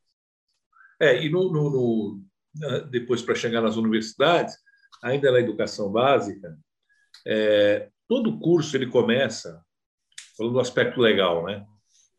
É, 1.00 1.20
e 1.25 1.28
no, 1.28 1.52
no, 1.52 1.70
no 1.70 2.25
depois 2.90 3.22
para 3.22 3.34
chegar 3.34 3.60
nas 3.60 3.76
universidades, 3.76 4.56
ainda 5.02 5.30
na 5.30 5.40
educação 5.40 5.90
básica, 5.90 6.56
é, 7.26 7.88
todo 8.08 8.38
curso 8.38 8.76
ele 8.76 8.86
começa 8.86 9.62
falando 10.36 10.54
do 10.54 10.60
aspecto 10.60 11.00
legal, 11.00 11.44
né? 11.44 11.66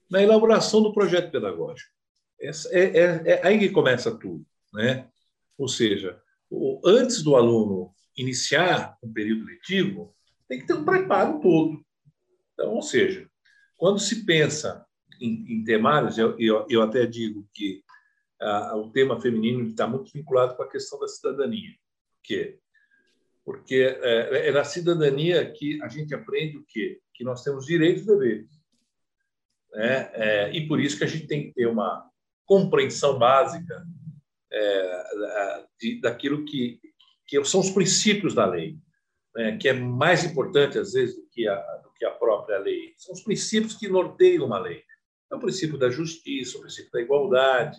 Na 0.10 0.22
elaboração 0.22 0.82
do 0.82 0.94
projeto 0.94 1.32
pedagógico. 1.32 1.91
É, 2.39 2.50
é, 2.72 3.03
é 3.25 3.48
aí 3.48 3.60
que 3.60 3.70
começa 3.70 4.15
tudo, 4.17 4.46
né? 4.74 5.08
Ou 5.58 5.67
seja, 5.67 6.20
o, 6.50 6.82
antes 6.86 7.22
do 7.22 7.36
aluno 7.36 7.94
iniciar 8.15 8.98
um 9.03 9.12
período 9.12 9.46
letivo, 9.46 10.15
tem 10.48 10.60
que 10.60 10.65
ter 10.65 10.74
um 10.74 10.86
preparo 10.86 11.39
todo. 11.39 11.79
Então, 12.53 12.74
ou 12.74 12.82
seja, 12.82 13.29
quando 13.75 14.00
se 14.00 14.25
pensa 14.25 14.86
em, 15.22 15.46
em 15.48 15.63
temários, 15.63 16.17
eu, 16.17 16.38
eu, 16.39 16.65
eu 16.70 16.82
até 16.82 17.06
digo 17.06 17.48
que 17.53 17.84
o 18.75 18.89
tema 18.91 19.20
feminino 19.20 19.67
está 19.67 19.88
muito 19.88 20.12
vinculado 20.12 20.56
com 20.56 20.63
a 20.63 20.70
questão 20.70 21.00
da 21.00 21.08
cidadania. 21.08 21.72
Por 21.72 22.24
quê? 22.24 22.60
Porque 23.44 23.98
é, 24.01 24.50
é 24.50 24.51
na 24.51 24.63
cidadania 24.63 25.50
que 25.51 25.82
a 25.82 25.88
gente 25.88 26.13
aprende 26.13 26.58
o 26.58 26.65
quê? 26.67 27.00
Que 27.13 27.24
nós 27.24 27.44
temos 27.44 27.65
direitos 27.65 28.03
e 28.03 28.08
deveres. 28.08 28.50
Né? 29.72 30.10
É, 30.13 30.51
e 30.53 30.67
por 30.67 30.79
isso 30.79 30.98
que 30.98 31.03
a 31.03 31.08
gente 31.08 31.27
tem 31.27 31.48
que 31.48 31.53
ter 31.53 31.67
uma 31.67 32.10
compreensão 32.46 33.17
básica 33.17 33.86
é, 34.51 35.65
de, 35.79 36.01
daquilo 36.01 36.46
que, 36.46 36.79
que 37.25 37.44
são 37.46 37.60
os 37.60 37.70
princípios 37.70 38.34
da 38.34 38.46
lei, 38.46 38.77
né? 39.36 39.58
que 39.58 39.70
é 39.70 39.74
mais 39.74 40.24
importante, 40.24 40.77
às 40.77 40.94
vezes, 40.94 41.15
do 41.15 41.27
que, 41.29 41.48
a, 41.48 41.56
do 41.77 41.91
que 41.94 42.06
a 42.06 42.12
própria 42.12 42.60
lei. 42.60 42.94
São 42.98 43.13
os 43.13 43.22
princípios 43.22 43.75
que 43.75 43.88
norteiam 43.88 44.46
uma 44.46 44.60
lei. 44.60 44.84
É 45.32 45.36
o 45.36 45.39
princípio 45.39 45.77
da 45.77 45.89
justiça, 45.89 46.58
o 46.58 46.62
princípio 46.62 46.91
da 46.91 47.01
igualdade, 47.01 47.77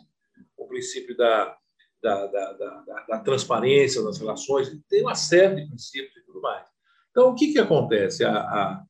princípio 0.79 1.17
da, 1.17 1.57
da, 2.01 2.27
da, 2.27 2.53
da, 2.53 3.05
da 3.09 3.19
transparência 3.21 4.03
das 4.03 4.19
relações, 4.19 4.71
tem 4.89 5.03
uma 5.03 5.15
série 5.15 5.57
de 5.57 5.69
princípios 5.69 6.17
e 6.17 6.25
tudo 6.25 6.41
mais. 6.41 6.67
Então, 7.11 7.31
o 7.31 7.35
que, 7.35 7.53
que 7.53 7.59
acontece? 7.59 8.25
A, 8.25 8.39
a, 8.39 8.85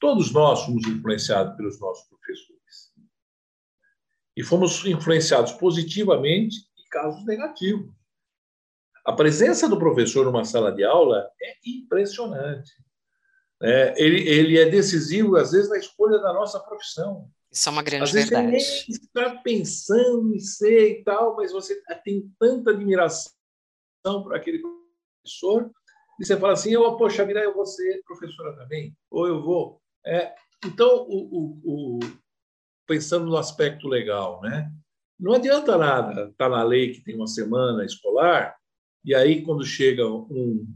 todos 0.00 0.32
nós 0.32 0.64
fomos 0.64 0.86
influenciados 0.86 1.54
pelos 1.56 1.78
nossos 1.78 2.08
professores. 2.08 2.54
E 4.36 4.42
fomos 4.42 4.84
influenciados 4.86 5.52
positivamente 5.52 6.56
e 6.76 6.88
casos 6.88 7.24
negativos. 7.24 7.92
A 9.04 9.12
presença 9.12 9.68
do 9.68 9.78
professor 9.78 10.24
numa 10.24 10.44
sala 10.44 10.72
de 10.72 10.82
aula 10.82 11.28
é 11.40 11.56
impressionante. 11.64 12.72
É, 13.62 13.94
ele, 14.02 14.28
ele 14.28 14.58
é 14.58 14.68
decisivo, 14.68 15.36
às 15.36 15.52
vezes, 15.52 15.68
na 15.68 15.78
escolha 15.78 16.18
da 16.18 16.32
nossa 16.32 16.58
profissão. 16.60 17.30
Isso 17.54 17.68
é 17.68 17.72
uma 17.72 17.82
grande 17.82 18.04
Às 18.04 18.12
verdade. 18.12 18.50
Vezes 18.50 18.68
você 18.68 18.90
nem 18.90 19.00
está 19.00 19.36
pensando 19.36 20.34
em 20.34 20.40
ser 20.40 20.98
e 20.98 21.04
tal, 21.04 21.36
mas 21.36 21.52
você 21.52 21.80
tem 22.02 22.28
tanta 22.38 22.72
admiração 22.72 23.32
por 24.04 24.34
aquele 24.34 24.60
professor, 24.60 25.70
e 26.20 26.26
você 26.26 26.36
fala 26.36 26.52
assim, 26.52 26.72
eu, 26.72 26.96
poxa 26.96 27.24
vida, 27.24 27.40
eu 27.40 27.54
vou 27.54 27.64
ser 27.64 28.02
professora 28.04 28.56
também, 28.56 28.96
ou 29.08 29.28
eu 29.28 29.40
vou... 29.40 29.80
É, 30.04 30.34
então, 30.66 31.06
o, 31.08 31.60
o, 31.62 31.98
o, 31.98 31.98
pensando 32.86 33.26
no 33.26 33.36
aspecto 33.36 33.86
legal, 33.88 34.40
né? 34.42 34.70
não 35.18 35.34
adianta 35.34 35.78
nada 35.78 36.28
estar 36.30 36.32
tá 36.36 36.48
na 36.48 36.62
lei 36.64 36.92
que 36.92 37.02
tem 37.02 37.14
uma 37.14 37.26
semana 37.26 37.84
escolar, 37.84 38.56
e 39.04 39.14
aí, 39.14 39.42
quando 39.42 39.64
chega 39.64 40.06
um, 40.06 40.66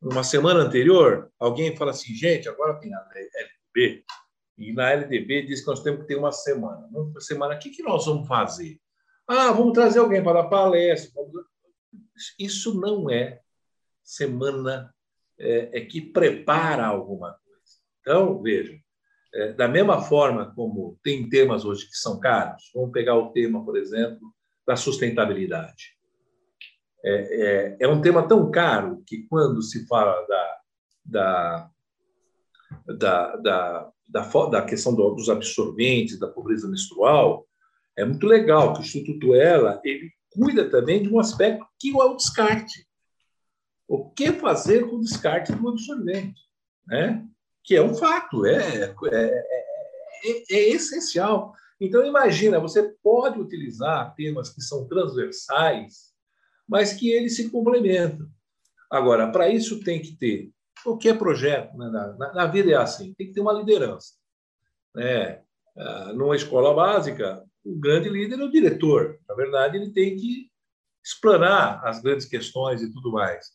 uma 0.00 0.24
semana 0.24 0.60
anterior, 0.60 1.30
alguém 1.38 1.76
fala 1.76 1.90
assim, 1.92 2.14
gente, 2.14 2.48
agora 2.48 2.80
tem 2.80 2.92
a 2.92 3.08
LB, 3.14 4.04
e 4.58 4.72
na 4.72 4.90
LDB 4.90 5.42
diz 5.42 5.60
que 5.60 5.66
nós 5.66 5.82
temos 5.82 6.02
que 6.02 6.06
ter 6.06 6.16
uma 6.16 6.32
semana. 6.32 6.88
Uma 6.90 7.20
semana, 7.20 7.54
o 7.54 7.58
que, 7.58 7.70
que 7.70 7.82
nós 7.82 8.06
vamos 8.06 8.26
fazer? 8.26 8.80
Ah, 9.28 9.52
vamos 9.52 9.72
trazer 9.72 9.98
alguém 9.98 10.22
para 10.22 10.42
dar 10.42 10.48
palestra. 10.48 11.22
Isso 12.38 12.78
não 12.80 13.10
é 13.10 13.40
semana 14.02 14.94
é, 15.38 15.78
é 15.78 15.80
que 15.84 16.00
prepara 16.00 16.86
alguma 16.86 17.32
coisa. 17.32 17.62
Então, 18.00 18.40
veja, 18.40 18.78
é, 19.34 19.52
da 19.52 19.68
mesma 19.68 20.00
forma 20.00 20.54
como 20.54 20.98
tem 21.02 21.28
temas 21.28 21.64
hoje 21.64 21.86
que 21.86 21.96
são 21.96 22.18
caros, 22.18 22.70
vamos 22.74 22.92
pegar 22.92 23.16
o 23.16 23.32
tema, 23.32 23.62
por 23.64 23.76
exemplo, 23.76 24.32
da 24.66 24.76
sustentabilidade. 24.76 25.96
É, 27.04 27.12
é, 27.12 27.76
é 27.80 27.88
um 27.88 28.00
tema 28.00 28.26
tão 28.26 28.50
caro 28.50 29.02
que, 29.06 29.26
quando 29.28 29.60
se 29.60 29.86
fala 29.86 30.26
da, 30.26 30.60
da, 31.04 31.70
da, 32.98 33.36
da 33.36 33.92
da, 34.06 34.22
da 34.48 34.62
questão 34.62 34.94
do, 34.94 35.10
dos 35.10 35.28
absorventes, 35.28 36.18
da 36.18 36.28
pobreza 36.28 36.68
menstrual, 36.68 37.46
é 37.96 38.04
muito 38.04 38.26
legal 38.26 38.72
que 38.72 38.80
o 38.80 38.82
Instituto 38.82 39.34
Ela 39.34 39.80
ele 39.84 40.10
cuida 40.30 40.68
também 40.68 41.02
de 41.02 41.08
um 41.08 41.18
aspecto 41.18 41.66
que 41.78 41.90
é 41.90 42.04
o 42.04 42.14
descarte. 42.14 42.86
O 43.88 44.10
que 44.10 44.32
fazer 44.32 44.88
com 44.88 44.96
o 44.96 45.00
descarte 45.00 45.52
do 45.52 45.68
absorvente, 45.68 46.40
né? 46.86 47.24
Que 47.64 47.76
é 47.76 47.82
um 47.82 47.94
fato, 47.94 48.44
é, 48.44 48.94
é, 49.12 49.44
é, 50.24 50.54
é 50.54 50.68
essencial. 50.70 51.54
Então 51.80 52.04
imagina, 52.04 52.60
você 52.60 52.94
pode 53.02 53.40
utilizar 53.40 54.14
temas 54.14 54.50
que 54.50 54.60
são 54.60 54.86
transversais, 54.86 56.12
mas 56.68 56.92
que 56.92 57.10
eles 57.10 57.36
se 57.36 57.50
complementam. 57.50 58.28
Agora, 58.90 59.30
para 59.30 59.48
isso 59.48 59.82
tem 59.82 60.00
que 60.00 60.16
ter 60.16 60.52
qualquer 60.86 61.18
projeto 61.18 61.76
né? 61.76 61.90
na, 61.90 62.32
na, 62.32 62.46
vida 62.46 62.70
é 62.70 62.76
assim, 62.76 63.12
tem 63.14 63.26
que 63.26 63.32
ter 63.32 63.40
uma 63.40 63.52
liderança. 63.52 64.14
Né? 64.94 65.42
Ah, 65.76 66.12
numa 66.14 66.36
escola 66.36 66.72
básica, 66.72 67.44
o 67.64 67.74
grande 67.74 68.08
líder 68.08 68.38
é 68.38 68.44
o 68.44 68.50
diretor. 68.50 69.18
Na 69.28 69.34
verdade, 69.34 69.76
ele 69.76 69.90
tem 69.90 70.16
que 70.16 70.48
explanar 71.04 71.84
as 71.84 72.00
grandes 72.00 72.26
questões 72.26 72.80
e 72.80 72.92
tudo 72.92 73.10
mais. 73.10 73.50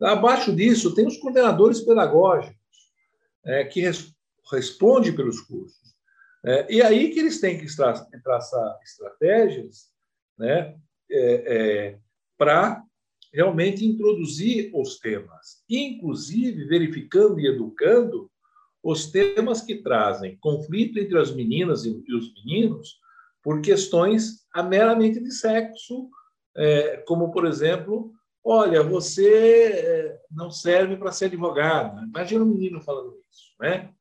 Abaixo 0.00 0.54
disso, 0.54 0.94
tem 0.94 1.06
os 1.06 1.16
coordenadores 1.16 1.80
pedagógicos, 1.80 2.56
é, 3.44 3.64
que 3.64 3.80
res, 3.80 4.14
respondem 4.52 5.14
pelos 5.14 5.40
cursos. 5.40 5.96
É, 6.44 6.72
e 6.72 6.82
aí 6.82 7.10
que 7.10 7.18
eles 7.18 7.40
têm 7.40 7.58
que 7.58 7.66
traçar 8.22 8.78
estratégias 8.84 9.86
né, 10.38 10.76
é, 11.10 11.56
é 11.90 11.98
para 12.38 12.85
realmente 13.36 13.84
introduzir 13.84 14.70
os 14.74 14.98
temas, 14.98 15.62
inclusive 15.68 16.64
verificando 16.64 17.38
e 17.38 17.46
educando 17.46 18.30
os 18.82 19.10
temas 19.10 19.60
que 19.60 19.82
trazem 19.82 20.38
conflito 20.38 20.98
entre 20.98 21.18
as 21.18 21.34
meninas 21.34 21.84
e 21.84 21.90
os 21.90 22.32
meninos 22.34 22.98
por 23.42 23.60
questões 23.60 24.46
meramente 24.70 25.20
de 25.20 25.30
sexo, 25.30 26.08
é, 26.56 26.96
como, 27.06 27.30
por 27.30 27.44
exemplo, 27.44 28.10
olha, 28.42 28.82
você 28.82 29.64
é, 29.64 30.20
não 30.30 30.50
serve 30.50 30.96
para 30.96 31.12
ser 31.12 31.26
advogado. 31.26 32.06
Imagina 32.06 32.42
um 32.42 32.48
menino 32.48 32.80
falando 32.80 33.18
isso, 33.30 33.54
né? 33.60 33.92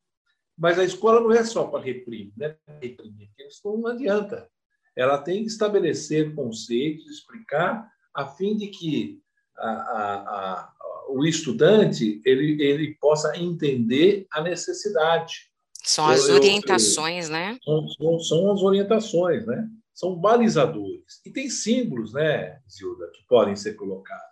Mas 0.57 0.79
a 0.79 0.85
escola 0.85 1.19
não 1.19 1.33
é 1.33 1.43
só 1.43 1.67
para 1.67 1.83
reprimir, 1.83 2.31
né? 2.37 2.55
reprimir, 2.81 3.29
isso 3.37 3.77
não 3.77 3.87
adianta. 3.87 4.49
Ela 4.95 5.17
tem 5.17 5.41
que 5.41 5.49
estabelecer 5.49 6.33
conceitos, 6.33 7.11
explicar, 7.11 7.91
a 8.13 8.25
fim 8.27 8.55
de 8.55 8.67
que 8.67 9.24
a, 9.57 9.69
a, 9.69 10.73
o 11.09 11.25
estudante 11.25 12.21
ele, 12.25 12.61
ele 12.61 12.95
possa 12.95 13.37
entender 13.37 14.27
a 14.31 14.41
necessidade. 14.41 15.49
São 15.83 16.07
as 16.07 16.27
eu, 16.27 16.35
orientações, 16.35 17.27
eu, 17.27 17.31
né? 17.31 17.57
São, 17.63 18.19
são, 18.19 18.51
as 18.51 18.61
orientações, 18.61 19.45
né? 19.45 19.67
São 19.93 20.15
balizadores. 20.15 21.21
E 21.25 21.31
tem 21.31 21.49
símbolos, 21.49 22.13
né, 22.13 22.59
Zilda, 22.69 23.09
que 23.13 23.25
podem 23.27 23.55
ser 23.55 23.75
colocados. 23.75 24.23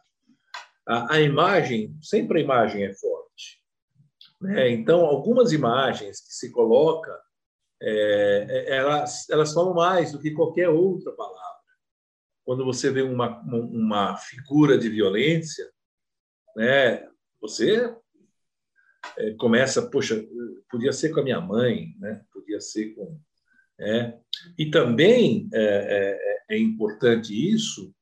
A, 0.88 1.15
a 1.15 1.22
imagem, 1.22 1.96
sempre 2.01 2.39
a 2.39 2.44
imagem 2.44 2.84
é 2.84 2.94
forte. 2.94 3.62
Né? 4.42 4.72
Então, 4.72 5.06
algumas 5.06 5.53
imagens 5.53 6.20
que 6.20 6.34
se 6.34 6.51
coloca, 6.51 7.18
é, 7.82 8.65
é 8.68 8.77
elas, 8.77 9.30
elas 9.30 9.53
falam 9.53 9.74
mais 9.74 10.12
do 10.12 10.20
que 10.20 10.32
qualquer 10.32 10.68
outra 10.70 11.12
palavra. 11.13 11.53
Quando 12.46 12.66
você 12.66 12.92
vê 12.92 13.02
uma, 13.02 13.40
uma 13.42 14.18
figura 14.18 14.78
de 14.78 14.90
violência, 14.90 15.70
né, 16.56 17.08
você 17.42 17.96
é, 19.18 19.34
começa, 19.34 19.90
poxa, 19.90 20.24
podia 20.70 20.92
ser 20.92 21.10
com 21.10 21.20
a 21.20 21.24
minha 21.24 21.42
mãe, 21.42 21.96
né? 22.00 22.22
podia 22.32 22.60
ser 22.60 22.94
com. 22.96 23.20
É. 23.80 24.18
E 24.58 24.70
também 24.70 25.50
é, 25.54 26.46
é, 26.50 26.56
é 26.56 26.60
importante 26.60 27.34
isso 27.34 27.94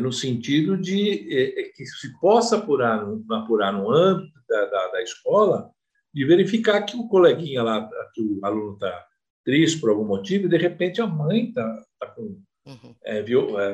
no 0.00 0.12
sentido 0.12 0.76
de 0.76 1.72
que 1.74 1.84
se 1.86 2.20
possa 2.20 2.56
apurar, 2.56 3.04
apurar 3.32 3.72
no 3.72 3.90
âmbito 3.90 4.38
da, 4.48 4.66
da, 4.66 4.88
da, 4.88 5.02
escola, 5.02 5.70
de 6.14 6.24
verificar 6.24 6.82
que 6.82 6.96
o 6.96 7.08
coleguinha 7.08 7.62
lá, 7.62 7.88
que 8.14 8.20
o 8.20 8.38
aluno 8.44 8.74
está 8.74 9.06
triste 9.44 9.80
por 9.80 9.90
algum 9.90 10.04
motivo, 10.04 10.46
e 10.46 10.48
de 10.48 10.56
repente 10.56 11.00
a 11.00 11.06
mãe 11.06 11.48
está 11.48 11.84
tá 11.98 12.14
uhum. 12.66 12.94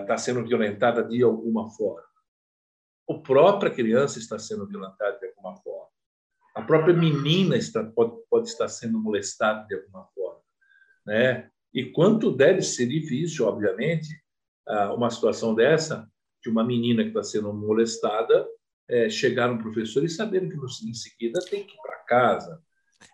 tá 0.07 0.17
sendo 0.17 0.45
violentada 0.45 1.05
de 1.05 1.23
alguma 1.23 1.71
forma. 1.71 2.07
A 3.09 3.15
própria 3.15 3.71
criança 3.71 4.19
está 4.19 4.39
sendo 4.39 4.67
violentada 4.67 5.19
de 5.19 5.27
alguma 5.27 5.57
forma. 5.57 5.89
A 6.55 6.63
própria 6.63 6.95
menina 6.95 7.57
está, 7.57 7.85
pode, 7.85 8.17
pode 8.29 8.49
estar 8.49 8.69
sendo 8.69 8.99
molestada 8.99 9.67
de 9.67 9.75
alguma 9.77 10.05
forma. 10.07 10.41
Né? 11.07 11.51
E 11.73 11.87
quanto 11.93 12.35
deve 12.35 12.63
ser 12.63 12.87
difícil, 12.87 13.47
obviamente, 13.47 14.09
uma 14.95 15.11
situação 15.11 15.55
dessa, 15.55 16.11
de 16.43 16.51
uma 16.51 16.65
menina 16.65 17.03
que 17.03 17.09
está 17.09 17.23
sendo 17.23 17.53
molestada, 17.53 18.47
é, 18.89 19.09
chegar 19.09 19.51
um 19.51 19.59
professor 19.59 20.05
e 20.05 20.09
saber 20.09 20.49
que 20.49 20.57
em 20.57 20.95
seguida 20.95 21.41
tem 21.41 21.65
que 21.65 21.75
ir 21.75 21.81
para 21.81 21.97
casa. 22.05 22.63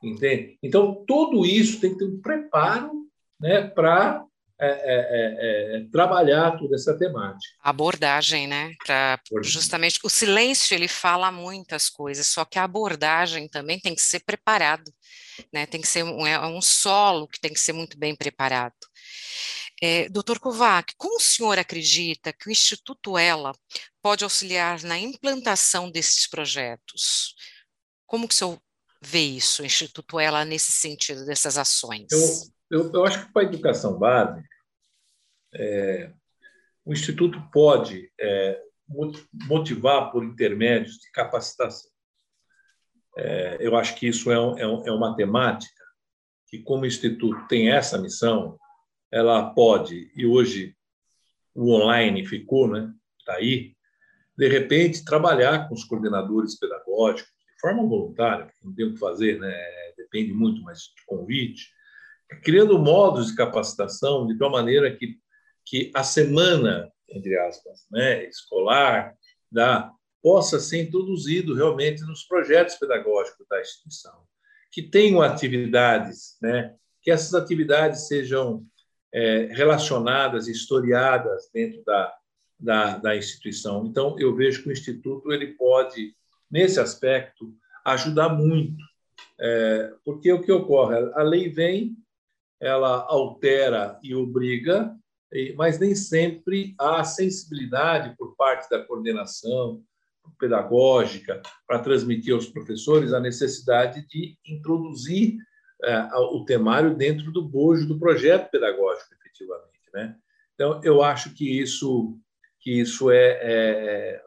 Entende? 0.03 0.59
Então, 0.63 1.05
tudo 1.07 1.45
isso 1.45 1.81
tem 1.81 1.93
que 1.93 1.99
ter 1.99 2.05
um 2.05 2.21
preparo 2.21 3.09
né, 3.41 3.67
para 3.67 4.25
é, 4.61 4.67
é, 4.67 5.77
é, 5.77 5.77
é, 5.77 5.85
trabalhar 5.91 6.57
toda 6.57 6.77
essa 6.77 6.97
temática. 6.97 7.55
A 7.61 7.71
abordagem, 7.71 8.47
né? 8.47 8.73
Para 8.85 9.19
justamente 9.43 9.99
o 10.05 10.09
silêncio 10.09 10.75
ele 10.75 10.87
fala 10.87 11.33
muitas 11.33 11.89
coisas, 11.89 12.29
só 12.29 12.45
que 12.45 12.59
a 12.59 12.65
abordagem 12.65 13.49
também 13.49 13.81
tem 13.81 13.97
que 13.97 14.03
ser 14.03 14.21
preparado, 14.21 14.93
né? 15.53 15.67
Tem 15.67 15.81
que 15.81 15.89
ser 15.89 16.05
um, 16.05 16.25
é 16.25 16.39
um 16.47 16.63
solo 16.63 17.27
que 17.27 17.41
tem 17.41 17.53
que 17.53 17.59
ser 17.59 17.73
muito 17.73 17.99
bem 17.99 18.15
preparado. 18.15 18.75
É, 19.83 20.09
Doutor 20.09 20.39
Kovac, 20.39 20.95
como 20.97 21.17
o 21.17 21.21
senhor 21.21 21.59
acredita 21.59 22.33
que 22.33 22.49
o 22.49 22.53
Instituto 22.53 23.19
Ela 23.19 23.53
pode 24.01 24.23
auxiliar 24.23 24.83
na 24.85 24.97
implantação 24.97 25.91
desses 25.91 26.29
projetos? 26.29 27.35
Como 28.07 28.29
que 28.29 28.35
o 28.35 28.37
senhor 28.37 28.59
vê 29.03 29.21
isso, 29.21 29.63
o 29.63 29.67
Instituto 29.67 30.21
Ela, 30.21 30.45
nesse 30.45 30.71
sentido, 30.71 31.27
dessas 31.27 31.59
ações? 31.59 32.07
Eu 32.13 32.54
eu, 32.75 32.93
eu 32.93 33.05
acho 33.05 33.25
que 33.25 33.33
para 33.33 33.43
a 33.43 33.45
educação 33.47 33.99
básica, 33.99 34.49
é, 35.55 36.13
o 36.85 36.93
Instituto 36.93 37.41
pode 37.53 38.11
é, 38.21 38.61
motivar 39.49 40.11
por 40.11 40.25
intermédios 40.25 40.99
de 40.99 41.11
capacitação. 41.13 41.91
É, 43.17 43.59
eu 43.61 43.77
acho 43.77 43.95
que 43.95 44.09
isso 44.09 44.31
é, 44.31 44.35
é, 44.35 44.67
um, 44.67 44.87
é 44.87 44.91
uma 44.91 45.15
temática 45.15 45.85
que, 46.49 46.59
como 46.59 46.83
o 46.83 46.87
Instituto 46.87 47.47
tem 47.47 47.71
essa 47.71 47.97
missão, 47.97 48.59
ela 49.11 49.55
pode, 49.55 50.11
e 50.17 50.27
hoje 50.27 50.77
o 51.55 51.73
online 51.73 52.27
ficou, 52.27 52.69
né? 52.69 52.93
Está 53.21 53.35
aí, 53.35 53.77
de 54.37 54.49
repente, 54.49 55.05
trabalhar 55.05 55.69
com 55.69 55.75
os 55.75 55.85
coordenadores 55.85 56.59
pedagógicos 56.59 57.33
de 57.33 57.61
forma 57.61 57.87
voluntária, 57.87 58.53
não 58.63 58.75
tem 58.75 58.87
o 58.87 58.95
que 58.95 58.99
fazer, 58.99 59.39
né? 59.39 59.55
depende 59.97 60.33
muito, 60.33 60.61
mas 60.63 60.81
de 60.81 61.05
convite, 61.07 61.74
criando 62.43 62.79
modos 62.79 63.29
de 63.29 63.37
capacitação 63.37 64.27
de 64.27 64.37
tal 64.39 64.51
maneira 64.51 64.95
que, 64.95 65.19
que 65.65 65.91
a 65.95 66.03
semana, 66.03 66.91
entre 67.09 67.39
aspas, 67.39 67.87
né, 67.91 68.25
escolar, 68.29 69.15
da, 69.51 69.91
possa 70.23 70.59
ser 70.59 70.83
introduzido 70.83 71.55
realmente 71.55 72.03
nos 72.03 72.25
projetos 72.25 72.77
pedagógicos 72.77 73.47
da 73.49 73.61
instituição, 73.61 74.25
que 74.73 74.83
tenham 74.83 75.23
atividades, 75.23 76.37
né, 76.41 76.75
que 77.03 77.11
essas 77.11 77.35
atividades 77.35 78.09
sejam 78.09 78.65
é, 79.13 79.47
relacionadas, 79.53 80.49
historiadas 80.49 81.49
dentro 81.53 81.85
da, 81.85 82.13
da, 82.59 82.99
da, 82.99 83.17
instituição. 83.17 83.87
Então, 83.87 84.17
eu 84.19 84.35
vejo 84.35 84.63
que 84.63 84.71
o 84.71 84.73
Instituto 84.73 85.31
ele 85.33 85.55
pode, 85.55 86.17
nesse 86.51 86.81
aspecto, 86.81 87.55
ajudar 87.85 88.31
muito, 88.31 88.83
é, 89.39 89.93
porque 90.05 90.33
o 90.33 90.41
que 90.41 90.51
ocorre? 90.51 90.97
A 91.15 91.23
lei 91.23 91.49
vem, 91.49 91.97
ela 92.65 93.05
altera 93.09 93.99
e 94.03 94.15
obriga, 94.15 94.97
mas 95.55 95.79
nem 95.79 95.95
sempre 95.95 96.75
há 96.79 97.05
sensibilidade 97.05 98.17
por 98.17 98.35
parte 98.37 98.71
da 98.71 98.83
coordenação 98.83 99.83
pedagógica 100.39 101.43
para 101.67 101.81
transmitir 101.81 102.33
aos 102.33 102.47
professores 102.47 103.13
a 103.13 103.21
necessidade 103.21 104.07
de 104.09 104.39
introduzir 104.47 105.37
é, 105.83 106.09
o 106.33 106.43
temário 106.47 106.97
dentro 106.97 107.31
do 107.31 107.47
bojo 107.47 107.87
do 107.87 107.99
projeto 107.99 108.51
pedagógico, 108.51 109.13
efetivamente. 109.13 109.91
Né? 109.93 110.17
Então, 110.55 110.81
eu 110.83 111.03
acho 111.03 111.35
que 111.35 111.61
isso, 111.61 112.19
que 112.61 112.81
isso 112.81 113.11
é, 113.11 113.27
é, 113.43 114.23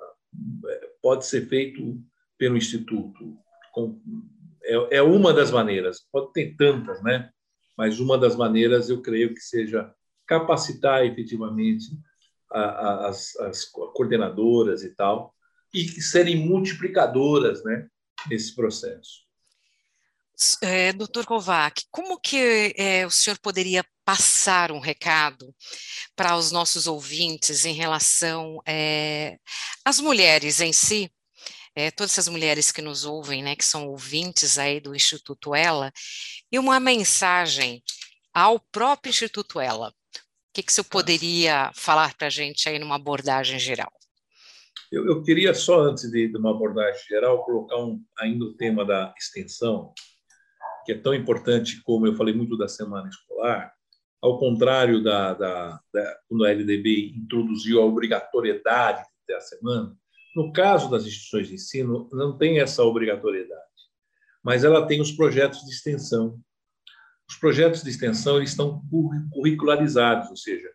é 0.67 0.89
pode 1.02 1.26
ser 1.26 1.47
feito 1.47 2.00
pelo 2.38 2.56
Instituto. 2.56 3.36
É, 4.63 4.97
é 4.97 5.02
uma 5.02 5.34
das 5.34 5.50
maneiras, 5.50 6.06
pode 6.12 6.32
ter 6.34 6.56
tantas, 6.56 7.02
né? 7.02 7.32
Mas 7.77 7.99
uma 7.99 8.17
das 8.17 8.35
maneiras 8.35 8.89
eu 8.89 9.01
creio 9.01 9.33
que 9.33 9.41
seja 9.41 9.93
capacitar 10.25 11.05
efetivamente 11.05 11.85
a, 12.51 12.59
a, 12.59 13.07
as, 13.09 13.35
as, 13.37 13.65
coordenadoras 13.65 14.83
e 14.83 14.89
tal, 14.95 15.33
e 15.73 15.85
serem 16.01 16.35
multiplicadoras 16.35 17.63
né, 17.63 17.87
nesse 18.29 18.55
processo. 18.55 19.25
É, 20.61 20.93
Doutor 20.93 21.25
Kovac, 21.25 21.83
como 21.91 22.19
que 22.19 22.73
é, 22.77 23.05
o 23.05 23.09
senhor 23.09 23.39
poderia 23.39 23.83
passar 24.05 24.71
um 24.71 24.79
recado 24.79 25.53
para 26.15 26.37
os 26.37 26.51
nossos 26.51 26.87
ouvintes 26.87 27.65
em 27.65 27.73
relação 27.73 28.61
é, 28.65 29.37
às 29.83 29.99
mulheres 29.99 30.61
em 30.61 30.71
si, 30.71 31.11
é, 31.77 31.91
todas 31.91 32.13
essas 32.13 32.27
mulheres 32.27 32.71
que 32.71 32.81
nos 32.81 33.05
ouvem, 33.05 33.43
né, 33.43 33.55
que 33.55 33.63
são 33.63 33.87
ouvintes 33.87 34.57
aí 34.57 34.79
do 34.79 34.95
Instituto 34.95 35.53
Ela, 35.53 35.93
e 36.51 36.57
uma 36.57 36.79
mensagem 36.79 37.83
ao 38.33 38.59
próprio 38.59 39.11
Instituto 39.11 39.59
Ela. 39.59 39.89
O 39.89 39.93
que, 40.55 40.63
que 40.63 40.73
você 40.73 40.81
poderia 40.81 41.71
falar 41.75 42.15
para 42.17 42.25
a 42.25 42.31
gente 42.31 42.67
aí 42.67 42.79
numa 42.79 42.95
abordagem 42.95 43.59
geral? 43.59 43.91
Eu, 44.91 45.05
eu 45.05 45.21
queria 45.21 45.53
só, 45.53 45.81
antes 45.81 46.09
de, 46.09 46.27
de, 46.27 46.35
uma 46.35 46.49
abordagem 46.49 46.99
geral, 47.07 47.45
colocar 47.45 47.77
um, 47.77 48.03
ainda 48.17 48.45
o 48.45 48.53
tema 48.55 48.83
da 48.83 49.13
extensão, 49.15 49.93
que 50.83 50.93
é 50.93 50.97
tão 50.97 51.13
importante 51.13 51.79
como 51.83 52.07
eu 52.07 52.15
falei 52.15 52.33
muito 52.33 52.57
da 52.57 52.67
semana 52.67 53.07
escolar, 53.07 53.71
ao 54.19 54.39
contrário 54.39 55.03
da, 55.03 55.35
da, 55.35 55.79
da 55.93 56.19
quando 56.27 56.43
a 56.43 56.49
LDB 56.49 57.13
introduziu 57.15 57.79
a 57.79 57.85
obrigatoriedade 57.85 59.03
de 59.03 59.27
ter 59.27 59.35
a 59.35 59.41
semana, 59.41 59.95
no 60.35 60.51
caso 60.51 60.89
das 60.89 61.05
instituições 61.05 61.47
de 61.47 61.55
ensino, 61.55 62.09
não 62.11 62.37
tem 62.37 62.59
essa 62.59 62.83
obrigatoriedade, 62.83 63.61
mas 64.43 64.63
ela 64.63 64.85
tem 64.85 65.01
os 65.01 65.11
projetos 65.11 65.61
de 65.61 65.71
extensão. 65.71 66.39
Os 67.29 67.35
projetos 67.35 67.83
de 67.83 67.89
extensão 67.89 68.37
eles 68.37 68.51
estão 68.51 68.81
curricularizados, 69.31 70.29
ou 70.29 70.37
seja, 70.37 70.69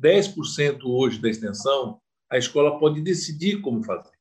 10% 0.00 0.80
hoje 0.84 1.20
da 1.20 1.28
extensão 1.28 2.00
a 2.30 2.36
escola 2.36 2.78
pode 2.78 3.00
decidir 3.00 3.60
como 3.60 3.84
fazer. 3.84 4.16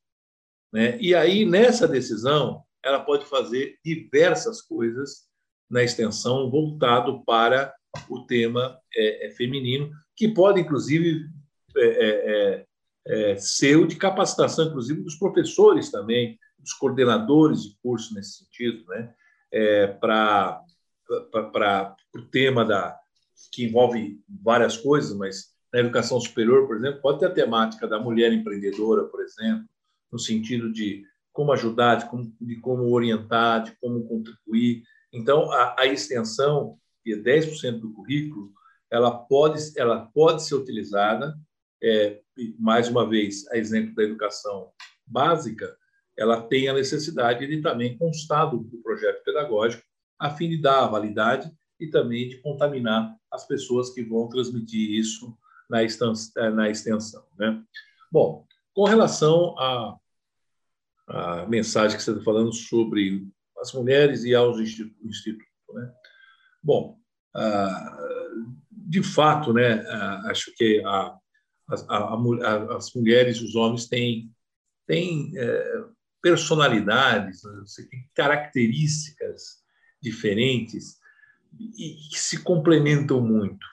Né? 0.71 0.98
E 1.00 1.15
aí, 1.15 1.45
nessa 1.45 1.88
decisão, 1.88 2.63
ela 2.84 3.00
pode 3.00 3.26
fazer 3.26 3.80
diversas 3.84 4.62
coisas 4.62 5.26
na 5.69 5.84
extensão 5.84 6.50
voltado 6.50 7.24
para 7.26 7.74
o 8.10 8.26
tema 8.26 8.80
é, 8.95 9.28
é, 9.28 9.32
feminino, 9.32 9.89
que 10.15 10.28
pode, 10.28 10.62
inclusive, 10.62 11.28
é, 11.76 12.65
é, 13.08 13.32
é, 13.32 13.72
é 13.72 13.76
o 13.76 13.88
de 13.88 13.96
capacitação, 13.96 14.68
inclusive, 14.68 15.02
dos 15.02 15.15
professores 15.15 15.91
também, 15.91 16.39
dos 16.58 16.74
coordenadores 16.74 17.63
de 17.63 17.78
curso 17.82 18.13
nesse 18.13 18.44
sentido, 18.44 18.86
né? 18.88 19.13
para 20.02 20.62
o 22.15 22.22
tema 22.24 22.65
da, 22.65 22.98
que 23.52 23.63
envolve 23.63 24.20
várias 24.28 24.76
coisas, 24.76 25.15
mas 25.15 25.56
na 25.72 25.80
educação 25.80 26.20
superior, 26.20 26.68
por 26.68 26.78
exemplo, 26.78 27.02
pode 27.02 27.20
ter 27.20 27.26
a 27.26 27.34
temática 27.34 27.88
da 27.88 28.00
mulher 28.00 28.32
empreendedora, 28.34 29.04
por 29.06 29.22
exemplo, 29.22 29.65
no 30.12 30.18
sentido 30.18 30.72
de 30.72 31.04
como 31.34 31.52
ajudar, 31.52 31.96
de 31.96 32.10
como, 32.10 32.34
de 32.39 32.56
como 32.62 32.89
orientar, 32.91 33.63
de 33.63 33.76
como 33.82 34.08
contribuir. 34.08 34.84
Então, 35.12 35.52
a, 35.52 35.76
a 35.80 35.86
extensão, 35.86 36.78
que 37.04 37.13
é 37.13 37.18
10% 37.18 37.80
do 37.80 37.91
currículo, 37.91 38.52
ela 38.89 39.12
pode, 39.12 39.60
ela 39.78 40.06
pode 40.13 40.44
ser 40.44 40.56
utilizada, 40.56 41.38
é, 41.82 42.20
mais 42.60 42.90
uma 42.90 43.08
vez, 43.08 43.48
a 43.52 43.58
exemplo 43.58 43.96
da 43.96 44.04
educação 44.04 44.72
básica, 45.06 45.76
ela 46.18 46.42
tem 46.42 46.68
a 46.68 46.74
necessidade 46.74 47.46
de 47.46 47.62
também 47.62 47.98
constar 47.98 48.50
do, 48.50 48.64
projeto 48.82 49.24
pedagógico, 49.24 49.84
a 50.18 50.30
fim 50.30 50.50
de 50.50 50.62
dar 50.62 50.84
a 50.84 50.88
validade 50.88 51.52
e 51.80 51.88
também 51.88 52.30
de 52.30 52.42
contaminar 52.42 53.14
as 53.32 53.46
pessoas 53.46 53.90
que 53.90 54.02
vão 54.02 54.30
transmitir 54.30 54.92
isso 54.92 55.38
na. 55.70 55.84
Eh, 55.84 56.50
na 56.52 56.70
extensão 56.70 57.26
né? 57.38 57.62
Bom, 58.12 58.46
com 58.74 58.86
relação 58.86 59.58
à, 59.60 59.98
à 61.08 61.46
mensagem 61.48 61.98
que 61.98 62.04
você 62.04 62.12
está 62.12 62.24
falando 62.24 62.54
sobre 62.54 63.28
as 63.60 63.74
mulheres 63.74 64.24
e 64.24 64.34
aos 64.34 64.58
institutos, 64.60 65.48
né? 65.74 65.92
Bom, 66.64 66.98
ah, 67.36 67.98
de 68.72 69.04
fato, 69.04 69.52
né, 69.52 69.86
ah, 69.88 70.24
acho 70.32 70.54
que 70.56 70.82
a, 70.86 71.16
a, 71.67 71.95
a, 71.97 72.75
as 72.78 72.93
mulheres 72.93 73.38
e 73.38 73.45
os 73.45 73.56
homens 73.56 73.88
têm, 73.88 74.32
têm 74.88 75.32
é, 75.36 75.84
personalidades, 76.21 77.43
né, 77.43 77.63
características 78.13 79.63
diferentes 80.01 80.97
e 81.60 82.10
que 82.12 82.19
se 82.19 82.43
complementam 82.43 83.21
muito. 83.21 83.65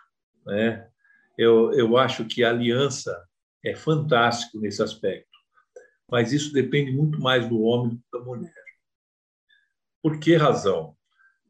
Né? 0.46 0.88
eu, 1.36 1.72
eu 1.72 1.96
acho 1.96 2.24
que 2.24 2.44
a 2.44 2.50
aliança 2.50 3.26
é 3.64 3.74
fantástico 3.74 4.58
nesse 4.58 4.82
aspecto, 4.82 5.30
mas 6.10 6.32
isso 6.32 6.52
depende 6.52 6.92
muito 6.92 7.20
mais 7.20 7.48
do 7.48 7.60
homem 7.62 7.90
do 7.90 7.96
que 7.96 8.04
da 8.12 8.24
mulher. 8.24 8.54
Por 10.02 10.18
que 10.18 10.36
razão? 10.36 10.96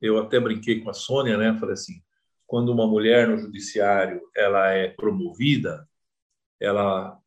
Eu 0.01 0.19
até 0.19 0.39
brinquei 0.39 0.81
com 0.81 0.91
a 0.91 0.95
Sônia, 0.95 1.37
né? 1.37 1.57
Falei 1.59 1.75
assim, 1.75 2.03
quando 2.47 2.71
uma 2.71 2.87
mulher 2.87 3.29
no 3.29 3.39
judiciário 3.39 4.21
ela 4.37 4.69
é 4.71 4.89
promovida, 4.89 5.89
ela 6.63 7.19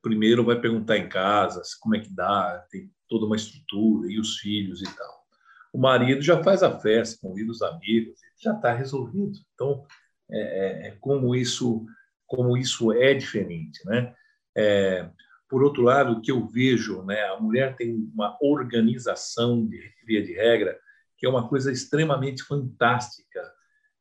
primeiro 0.00 0.44
vai 0.44 0.60
perguntar 0.60 0.96
em 0.96 1.08
casa 1.08 1.60
como 1.80 1.96
é 1.96 2.00
que 2.00 2.08
dá, 2.08 2.64
tem 2.70 2.90
toda 3.08 3.26
uma 3.26 3.36
estrutura 3.36 4.10
e 4.10 4.18
os 4.18 4.38
filhos 4.38 4.80
e 4.80 4.96
tal. 4.96 5.26
O 5.72 5.78
marido 5.78 6.22
já 6.22 6.42
faz 6.42 6.62
a 6.62 6.78
festa, 6.78 7.18
convida 7.20 7.50
os 7.50 7.60
amigos, 7.60 8.18
já 8.40 8.52
está 8.52 8.72
resolvido. 8.72 9.38
Então, 9.54 9.84
é, 10.30 10.38
é, 10.40 10.88
é 10.88 10.90
como 11.00 11.34
isso 11.34 11.84
como 12.26 12.56
isso 12.56 12.92
é 12.92 13.14
diferente, 13.14 13.80
né? 13.86 14.12
É, 14.56 15.08
por 15.48 15.62
outro 15.62 15.82
lado, 15.82 16.12
o 16.12 16.20
que 16.20 16.32
eu 16.32 16.44
vejo, 16.44 17.04
né, 17.04 17.22
a 17.26 17.40
mulher 17.40 17.76
tem 17.76 17.94
uma 18.12 18.36
organização 18.40 19.64
de 19.64 19.80
via 20.04 20.20
de 20.20 20.32
regra 20.32 20.76
que 21.16 21.24
é 21.24 21.28
uma 21.28 21.48
coisa 21.48 21.72
extremamente 21.72 22.42
fantástica 22.42 23.40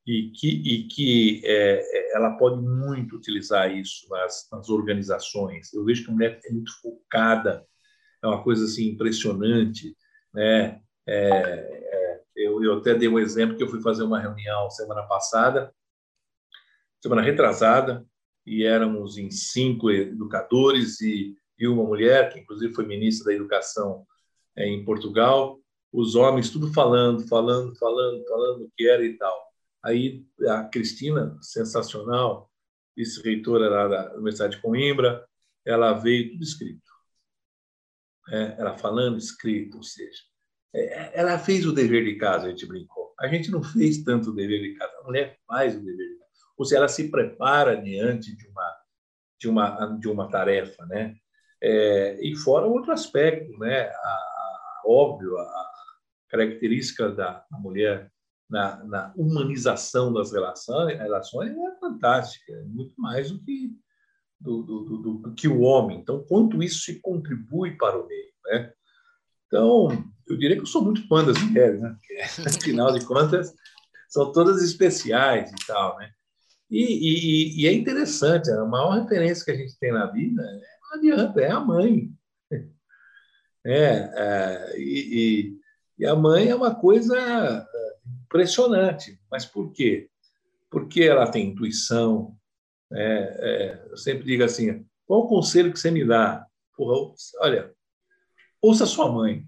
e 0.06 0.30
que, 0.32 0.48
e 0.50 0.88
que 0.88 1.42
é, 1.44 1.80
é, 1.82 2.16
ela 2.16 2.38
pode 2.38 2.62
muito 2.62 3.16
utilizar 3.16 3.76
isso 3.76 4.08
nas, 4.10 4.48
nas, 4.52 4.70
organizações. 4.70 5.74
Eu 5.74 5.84
vejo 5.84 6.04
que 6.04 6.12
a 6.12 6.14
mulher 6.14 6.40
é 6.46 6.52
muito 6.52 6.72
focada, 6.80 7.66
é 8.24 8.28
uma 8.28 8.44
coisa 8.44 8.66
assim 8.66 8.90
impressionante, 8.90 9.96
né? 10.34 10.80
É, 11.08 11.30
é, 11.30 12.22
eu, 12.36 12.64
eu 12.64 12.78
até 12.78 12.94
dei 12.94 13.08
um 13.08 13.20
exemplo 13.20 13.58
que 13.58 13.64
eu 13.64 13.70
fui 13.70 13.82
fazer 13.82 14.04
uma 14.04 14.20
reunião 14.20 14.70
semana 14.70 15.04
passada, 15.04 15.74
semana 17.02 17.22
retrasada, 17.22 18.06
e 18.46 18.64
éramos 18.64 19.18
em 19.18 19.32
cinco 19.32 19.90
educadores 19.90 21.02
e, 21.02 21.36
e 21.58 21.68
uma 21.68 21.84
mulher, 21.84 22.32
que 22.32 22.40
inclusive 22.40 22.74
foi 22.74 22.86
ministra 22.86 23.32
da 23.32 23.34
Educação 23.34 24.06
é, 24.56 24.68
em 24.68 24.86
Portugal, 24.86 25.60
os 25.92 26.14
homens 26.16 26.50
tudo 26.50 26.72
falando, 26.74 27.28
falando, 27.28 27.76
falando, 27.78 28.24
falando 28.28 28.66
o 28.66 28.72
que 28.76 28.88
era 28.88 29.04
e 29.04 29.18
tal. 29.18 29.55
Aí 29.86 30.26
a 30.48 30.64
Cristina, 30.64 31.38
sensacional, 31.42 32.52
vice-reitora 32.98 33.70
lá 33.70 33.88
da 33.88 34.14
Universidade 34.16 34.56
de 34.56 34.62
Coimbra, 34.62 35.26
ela 35.66 35.94
veio 35.94 36.32
tudo 36.32 36.44
escrito. 36.44 36.92
É, 38.30 38.56
ela 38.58 38.78
falando 38.78 39.18
escrito, 39.18 39.78
ou 39.78 39.84
seja, 39.84 40.24
é, 40.74 41.20
ela 41.20 41.38
fez 41.38 41.66
o 41.66 41.72
dever 41.72 42.04
de 42.04 42.16
casa, 42.16 42.48
a 42.48 42.50
gente 42.50 42.66
brincou. 42.66 43.14
A 43.20 43.28
gente 43.28 43.52
não 43.52 43.62
fez 43.64 44.04
tanto 44.04 44.32
o 44.32 44.36
dever 44.36 44.62
de 44.62 44.74
casa, 44.76 44.94
a 45.00 45.04
mulher 45.04 45.40
faz 45.48 45.76
o 45.76 45.80
dever 45.80 46.10
de 46.10 46.16
casa 46.16 46.26
ou 46.58 46.66
se 46.66 46.76
ela 46.76 46.88
se 46.88 47.10
prepara 47.10 47.76
diante 47.76 48.36
de 48.36 48.48
uma 48.48 48.78
de 49.40 49.50
uma 49.50 49.98
de 50.00 50.08
uma 50.08 50.30
tarefa, 50.30 50.86
né? 50.86 51.16
É, 51.62 52.20
e 52.22 52.36
fora 52.36 52.66
outro 52.66 52.92
aspecto, 52.92 53.58
né? 53.60 53.90
A, 53.90 53.92
a, 53.92 54.84
óbvio, 54.86 55.38
a 55.38 55.72
característica 56.30 57.10
da 57.10 57.46
mulher 57.52 58.12
na, 58.50 58.84
na, 58.84 59.14
humanização 59.16 60.14
das 60.14 60.32
relações, 60.32 61.00
relações 61.00 61.52
é 61.52 61.80
fantástica, 61.80 62.54
é 62.54 62.64
muito 62.64 62.94
mais 62.98 63.32
do 63.32 63.40
que 63.44 63.76
do, 64.40 64.62
do, 64.64 64.84
do, 64.84 65.14
do, 65.18 65.34
que 65.34 65.48
o 65.48 65.62
homem. 65.62 66.00
Então, 66.00 66.24
quanto 66.28 66.62
isso 66.62 66.80
se 66.80 67.00
contribui 67.00 67.76
para 67.78 68.00
o 68.00 68.06
meio, 68.06 68.34
né? 68.46 68.72
Então, 69.48 69.88
eu 70.28 70.38
diria 70.38 70.56
que 70.56 70.64
eu 70.64 70.68
sou 70.68 70.84
muito 70.84 71.08
fã 71.08 71.24
das 71.24 71.42
mulheres, 71.42 71.80
né? 71.80 71.98
Afinal 72.46 72.92
de 72.92 73.06
contas, 73.06 73.54
são 74.10 74.32
todas 74.32 74.62
especiais 74.62 75.52
e 75.52 75.68
tal, 75.68 75.98
né? 75.98 76.12
E, 76.70 76.82
e, 76.82 77.62
e, 77.62 77.68
é 77.68 77.74
interessante, 77.74 78.50
a 78.52 78.66
maior 78.66 79.00
referência 79.00 79.46
que 79.46 79.52
a 79.52 79.56
gente 79.56 79.78
tem 79.80 79.92
na 79.92 80.08
vida 80.08 80.42
não 80.82 80.98
adianta, 80.98 81.42
é 81.42 81.52
a 81.52 81.60
mãe. 81.60 82.12
É, 83.68 84.12
é 84.16 84.80
e, 84.80 85.58
e, 85.98 86.06
a 86.06 86.16
mãe 86.16 86.50
é 86.50 86.56
uma 86.56 86.76
coisa 86.76 87.18
é, 87.18 87.66
impressionante. 88.26 89.20
Mas 89.32 89.46
por 89.46 89.72
quê? 89.72 90.10
Porque 90.70 91.04
ela 91.04 91.30
tem 91.30 91.48
intuição. 91.48 92.36
É, 92.92 93.38
é, 93.40 93.92
eu 93.92 93.98
sempre 93.98 94.26
digo 94.26 94.44
assim: 94.44 94.86
qual 95.06 95.22
o 95.22 95.28
conselho 95.28 95.72
que 95.72 95.80
você 95.80 95.90
me 95.90 96.06
dá? 96.06 96.46
Porra, 96.76 97.14
olha, 97.40 97.74
ouça 98.62 98.86
sua 98.86 99.12
mãe. 99.12 99.46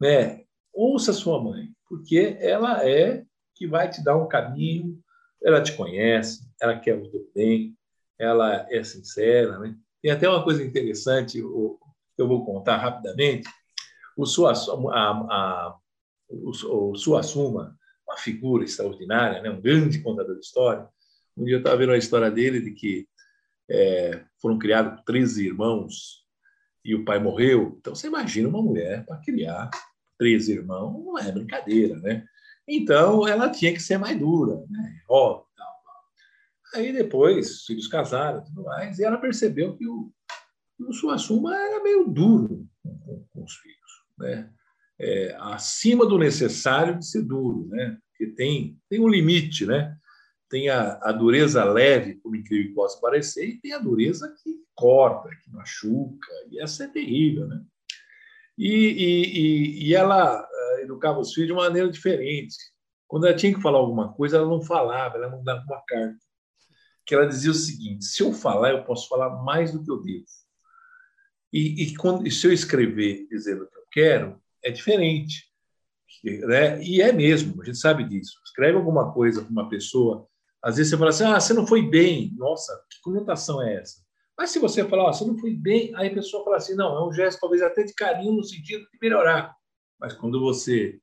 Né? 0.00 0.44
Ouça 0.72 1.12
sua 1.12 1.42
mãe, 1.42 1.70
porque 1.88 2.36
ela 2.40 2.88
é 2.88 3.24
que 3.54 3.66
vai 3.66 3.90
te 3.90 4.02
dar 4.02 4.16
um 4.16 4.28
caminho 4.28 5.02
ela 5.42 5.62
te 5.62 5.72
conhece, 5.76 6.48
ela 6.60 6.78
quer 6.78 6.94
o 6.94 7.08
teu 7.10 7.30
bem, 7.34 7.76
ela 8.18 8.66
é 8.70 8.82
sincera. 8.82 9.58
Né? 9.58 9.76
Tem 10.02 10.10
até 10.10 10.28
uma 10.28 10.42
coisa 10.42 10.64
interessante, 10.64 11.38
eu, 11.38 11.78
vou 12.18 12.44
contar 12.44 12.76
rapidamente. 12.76 13.48
O 14.16 14.26
Suassuma, 14.26 14.92
a, 14.92 15.10
a, 15.10 15.76
o, 16.28 16.90
o 16.90 16.96
Suassuma 16.96 17.76
uma 18.08 18.16
figura 18.16 18.64
extraordinária, 18.64 19.42
né? 19.42 19.50
um 19.50 19.60
grande 19.60 20.00
contador 20.00 20.34
de 20.34 20.44
história. 20.44 20.88
Um 21.36 21.44
dia 21.44 21.56
eu 21.56 21.58
estava 21.58 21.76
vendo 21.76 21.92
a 21.92 21.98
história 21.98 22.30
dele 22.30 22.60
de 22.60 22.70
que 22.72 23.06
é, 23.70 24.24
foram 24.40 24.58
criados 24.58 25.02
13 25.04 25.46
irmãos 25.46 26.24
e 26.82 26.94
o 26.94 27.04
pai 27.04 27.18
morreu. 27.18 27.76
Então, 27.78 27.94
você 27.94 28.06
imagina 28.06 28.48
uma 28.48 28.62
mulher 28.62 29.04
para 29.04 29.18
criar 29.18 29.70
13 30.18 30.52
irmãos, 30.52 31.04
não 31.04 31.18
é 31.18 31.30
brincadeira, 31.30 31.96
né? 31.98 32.24
Então, 32.66 33.28
ela 33.28 33.50
tinha 33.50 33.72
que 33.72 33.80
ser 33.80 33.98
mais 33.98 34.18
dura, 34.18 34.64
né? 34.70 35.00
Ó, 35.08 35.44
tal, 35.56 35.66
tal. 35.84 36.80
Aí 36.80 36.92
depois, 36.92 37.50
os 37.50 37.66
filhos 37.66 37.86
casaram 37.88 38.40
e 38.40 38.44
tudo 38.44 38.62
mais, 38.64 38.98
e 38.98 39.04
ela 39.04 39.18
percebeu 39.18 39.76
que 39.76 39.86
o, 39.86 40.10
o 40.80 40.92
Suassuma 40.92 41.54
era 41.54 41.82
meio 41.82 42.08
duro 42.08 42.66
com, 42.82 43.26
com 43.30 43.44
os 43.44 43.54
filhos, 43.56 44.04
né? 44.18 44.50
É, 45.00 45.36
acima 45.38 46.04
do 46.04 46.18
necessário 46.18 46.98
de 46.98 47.06
ser 47.06 47.22
duro, 47.22 47.68
né? 47.68 47.96
Porque 48.10 48.32
tem, 48.34 48.76
tem 48.88 49.00
um 49.00 49.08
limite, 49.08 49.64
né? 49.64 49.96
tem 50.48 50.68
a, 50.68 50.98
a, 51.02 51.12
dureza 51.12 51.62
leve, 51.64 52.14
por 52.16 52.34
incrível 52.34 52.68
que 52.68 52.74
possa 52.74 53.00
parecer, 53.00 53.46
e 53.46 53.60
tem 53.60 53.72
a 53.72 53.78
dureza 53.78 54.34
que 54.42 54.56
corta, 54.74 55.28
que 55.42 55.50
machuca, 55.50 56.28
e 56.50 56.60
essa 56.60 56.84
é 56.84 56.88
terrível, 56.88 57.46
né? 57.46 57.62
E, 58.56 58.72
e, 58.72 59.88
e 59.88 59.94
ela 59.94 60.42
uh, 60.42 60.80
educava 60.80 61.20
os 61.20 61.32
filhos 61.32 61.48
de 61.48 61.54
maneira 61.54 61.88
diferente. 61.90 62.56
Quando 63.06 63.26
ela 63.26 63.36
tinha 63.36 63.54
que 63.54 63.62
falar 63.62 63.78
alguma 63.78 64.12
coisa, 64.12 64.36
ela 64.38 64.48
não 64.48 64.60
falava, 64.60 65.16
ela 65.16 65.30
mandava 65.30 65.62
uma 65.64 65.82
carta. 65.86 66.18
Que 67.06 67.14
ela 67.14 67.26
dizia 67.26 67.52
o 67.52 67.54
seguinte: 67.54 68.04
se 68.04 68.22
eu 68.22 68.32
falar, 68.32 68.70
eu 68.70 68.84
posso 68.84 69.08
falar 69.08 69.30
mais 69.44 69.72
do 69.72 69.82
que 69.82 69.90
eu 69.90 70.02
devo. 70.02 70.24
E, 71.52 71.84
e, 71.84 71.96
quando, 71.96 72.26
e 72.26 72.30
se 72.30 72.46
eu 72.46 72.52
escrever 72.52 73.26
dizendo 73.30 73.62
o 73.62 73.68
que 73.68 73.78
eu 73.78 73.86
quero, 73.92 74.42
é 74.64 74.70
diferente. 74.70 75.46
Né? 76.24 76.82
E 76.82 77.00
é 77.00 77.12
mesmo, 77.12 77.62
a 77.62 77.64
gente 77.64 77.78
sabe 77.78 78.04
disso. 78.04 78.32
Escreve 78.44 78.76
alguma 78.76 79.12
coisa 79.12 79.42
para 79.42 79.50
uma 79.50 79.68
pessoa 79.68 80.28
às 80.62 80.76
vezes 80.76 80.90
você 80.90 80.98
fala 80.98 81.10
assim, 81.10 81.24
ah, 81.24 81.40
você 81.40 81.54
não 81.54 81.66
foi 81.66 81.82
bem. 81.82 82.34
Nossa, 82.36 82.72
que 82.90 83.00
conotação 83.00 83.62
é 83.62 83.76
essa? 83.76 84.02
Mas 84.36 84.50
se 84.50 84.58
você 84.58 84.84
falar, 84.84 85.08
ah, 85.08 85.12
você 85.12 85.24
não 85.24 85.38
foi 85.38 85.54
bem, 85.54 85.92
aí 85.96 86.08
a 86.08 86.14
pessoa 86.14 86.44
fala 86.44 86.56
assim, 86.56 86.74
não, 86.74 86.96
é 86.96 87.08
um 87.08 87.12
gesto 87.12 87.40
talvez 87.40 87.62
até 87.62 87.82
de 87.82 87.94
carinho 87.94 88.32
no 88.32 88.44
sentido 88.44 88.82
de 88.82 88.98
melhorar. 89.00 89.54
Mas 90.00 90.14
quando 90.14 90.40
você 90.40 91.00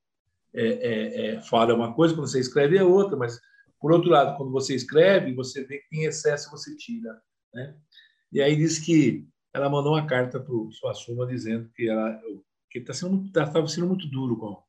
é, 0.54 0.68
é, 0.68 1.26
é, 1.26 1.42
fala 1.42 1.74
uma 1.74 1.94
coisa, 1.94 2.14
quando 2.14 2.28
você 2.28 2.40
escreve 2.40 2.78
é 2.78 2.84
outra. 2.84 3.18
Mas, 3.18 3.40
por 3.80 3.92
outro 3.92 4.10
lado, 4.10 4.38
quando 4.38 4.52
você 4.52 4.74
escreve, 4.76 5.34
você 5.34 5.64
vê 5.66 5.80
que 5.80 5.98
em 5.98 6.06
excesso 6.06 6.50
você 6.52 6.76
tira. 6.76 7.22
Né? 7.54 7.76
E 8.32 8.42
aí 8.42 8.56
diz 8.56 8.80
que 8.80 9.28
ela 9.54 9.70
mandou 9.70 9.94
uma 9.94 10.06
carta 10.06 10.40
para 10.40 10.54
o 10.54 10.72
Suassuna 10.72 11.26
dizendo 11.26 11.70
que 11.76 11.90
ela 11.90 12.20
que 12.82 12.92
estava 12.92 12.98
sendo, 12.98 13.32
tá 13.32 13.68
sendo 13.68 13.88
muito 13.88 14.08
duro 14.08 14.38
com, 14.38 14.64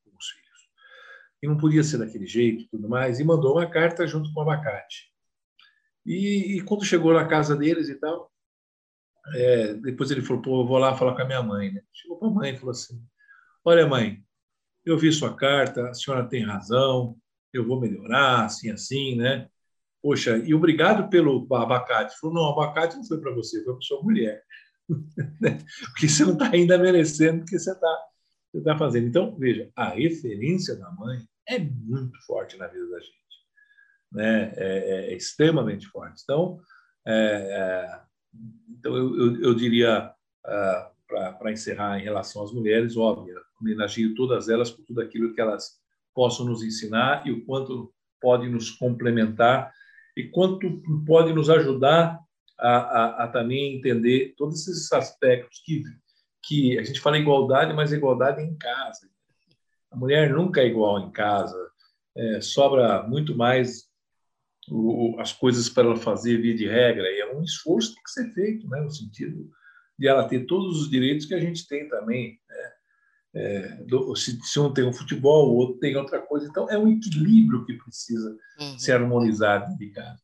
e 1.42 1.46
não 1.46 1.56
podia 1.56 1.82
ser 1.84 1.98
daquele 1.98 2.26
jeito 2.26 2.64
e 2.64 2.68
tudo 2.68 2.88
mais, 2.88 3.20
e 3.20 3.24
mandou 3.24 3.56
uma 3.56 3.68
carta 3.68 4.06
junto 4.06 4.32
com 4.32 4.40
o 4.40 4.42
abacate. 4.42 5.12
E, 6.04 6.56
e 6.56 6.60
quando 6.62 6.84
chegou 6.84 7.12
na 7.12 7.26
casa 7.26 7.56
deles 7.56 7.88
e 7.88 7.94
tal, 7.96 8.32
é, 9.34 9.74
depois 9.74 10.10
ele 10.10 10.22
falou, 10.22 10.42
pô, 10.42 10.62
eu 10.62 10.66
vou 10.66 10.78
lá 10.78 10.96
falar 10.96 11.14
com 11.14 11.22
a 11.22 11.24
minha 11.24 11.42
mãe. 11.42 11.72
Né? 11.72 11.82
Chegou 11.92 12.18
para 12.18 12.28
a 12.28 12.30
mãe 12.30 12.54
e 12.54 12.56
falou 12.56 12.70
assim, 12.70 13.02
olha 13.64 13.86
mãe, 13.86 14.24
eu 14.84 14.96
vi 14.96 15.12
sua 15.12 15.34
carta, 15.34 15.88
a 15.88 15.94
senhora 15.94 16.28
tem 16.28 16.44
razão, 16.44 17.16
eu 17.52 17.66
vou 17.66 17.80
melhorar, 17.80 18.44
assim, 18.44 18.70
assim, 18.70 19.16
né? 19.16 19.48
Poxa, 20.00 20.38
e 20.38 20.54
obrigado 20.54 21.08
pelo 21.10 21.46
abacate. 21.54 22.12
Ele 22.12 22.20
falou, 22.20 22.36
não, 22.36 22.42
o 22.42 22.52
abacate 22.52 22.96
não 22.96 23.04
foi 23.04 23.20
para 23.20 23.34
você, 23.34 23.64
foi 23.64 23.74
para 23.74 23.82
sua 23.82 24.02
mulher. 24.02 24.42
Porque 24.86 26.08
você 26.08 26.24
não 26.24 26.34
está 26.34 26.50
ainda 26.52 26.78
merecendo 26.78 27.42
o 27.42 27.46
que 27.46 27.58
você 27.58 27.72
está 27.72 28.06
você 28.52 28.62
tá 28.62 28.78
fazendo. 28.78 29.06
Então, 29.06 29.36
veja, 29.36 29.70
a 29.76 29.90
referência 29.90 30.76
da 30.76 30.90
mãe 30.92 31.18
é 31.48 31.58
muito 31.58 32.18
forte 32.24 32.56
na 32.56 32.66
vida 32.66 32.88
da 32.88 33.00
gente. 33.00 33.16
Né? 34.12 34.52
É, 34.56 35.10
é 35.12 35.14
extremamente 35.14 35.86
forte. 35.88 36.22
Então, 36.22 36.58
é, 37.06 37.12
é, 37.14 38.00
então 38.70 38.96
eu, 38.96 39.16
eu, 39.16 39.42
eu 39.42 39.54
diria, 39.54 40.12
uh, 40.46 40.96
para 41.38 41.52
encerrar 41.52 41.98
em 41.98 42.02
relação 42.02 42.42
às 42.42 42.52
mulheres, 42.52 42.96
óbvio, 42.96 43.40
homenageio 43.60 44.14
todas 44.14 44.48
elas 44.48 44.70
por 44.70 44.84
tudo 44.84 45.00
aquilo 45.00 45.34
que 45.34 45.40
elas 45.40 45.78
possam 46.14 46.46
nos 46.46 46.62
ensinar 46.62 47.26
e 47.26 47.30
o 47.30 47.44
quanto 47.44 47.92
pode 48.20 48.48
nos 48.48 48.70
complementar 48.70 49.72
e 50.16 50.24
quanto 50.24 50.82
pode 51.06 51.32
nos 51.32 51.50
ajudar 51.50 52.18
a, 52.58 52.76
a, 52.76 53.24
a 53.24 53.28
também 53.28 53.76
entender 53.76 54.34
todos 54.36 54.66
esses 54.66 54.92
aspectos 54.92 55.62
que, 55.64 55.82
que 56.42 56.78
a 56.78 56.82
gente 56.82 57.00
fala 57.00 57.18
igualdade, 57.18 57.72
mas 57.74 57.92
igualdade 57.92 58.42
em 58.42 58.56
casa. 58.56 59.08
A 59.90 59.96
mulher 59.96 60.30
nunca 60.30 60.60
é 60.60 60.66
igual 60.66 61.00
em 61.00 61.10
casa, 61.10 61.56
é, 62.16 62.40
sobra 62.40 63.02
muito 63.02 63.36
mais 63.36 63.86
o, 64.68 65.16
as 65.18 65.32
coisas 65.32 65.68
para 65.68 65.84
ela 65.84 65.96
fazer 65.96 66.40
via 66.40 66.54
de 66.54 66.66
regra, 66.66 67.10
e 67.10 67.20
é 67.20 67.34
um 67.34 67.42
esforço 67.42 67.90
que 67.90 67.94
tem 67.94 68.04
que 68.04 68.10
ser 68.10 68.34
feito, 68.34 68.68
né, 68.68 68.80
no 68.80 68.90
sentido 68.90 69.50
de 69.98 70.06
ela 70.06 70.28
ter 70.28 70.46
todos 70.46 70.80
os 70.80 70.90
direitos 70.90 71.26
que 71.26 71.34
a 71.34 71.40
gente 71.40 71.66
tem 71.66 71.88
também. 71.88 72.38
Né? 72.48 72.72
É, 73.34 73.68
do, 73.84 74.14
se, 74.16 74.38
se, 74.42 74.58
um 74.58 74.72
tem 74.72 74.84
um 74.84 74.92
futebol, 74.92 75.50
o 75.50 75.56
outro 75.56 75.78
tem 75.78 75.96
outra 75.96 76.20
coisa. 76.20 76.46
Então, 76.46 76.68
é 76.70 76.78
um 76.78 76.88
equilíbrio 76.88 77.64
que 77.64 77.74
precisa 77.74 78.36
uhum. 78.58 78.78
ser 78.78 78.92
harmonizado 78.92 79.76
de 79.76 79.90
casa. 79.90 80.20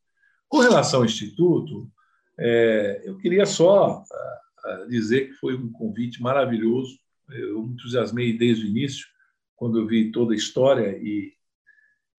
Com 0.47 0.59
relação 0.59 0.99
ao 0.99 1.05
Instituto, 1.05 1.89
é, 2.39 3.01
eu 3.05 3.17
queria 3.17 3.45
só 3.45 4.01
uh, 4.01 4.87
dizer 4.89 5.27
que 5.27 5.33
foi 5.33 5.55
um 5.55 5.71
convite 5.71 6.21
maravilhoso. 6.21 6.97
Eu 7.29 7.63
me 7.63 7.73
entusiasmei 7.73 8.37
desde 8.37 8.65
o 8.65 8.69
início 8.69 9.07
quando 9.55 9.79
eu 9.79 9.87
vi 9.87 10.11
toda 10.11 10.33
a 10.33 10.37
história 10.37 10.97
e 10.97 11.33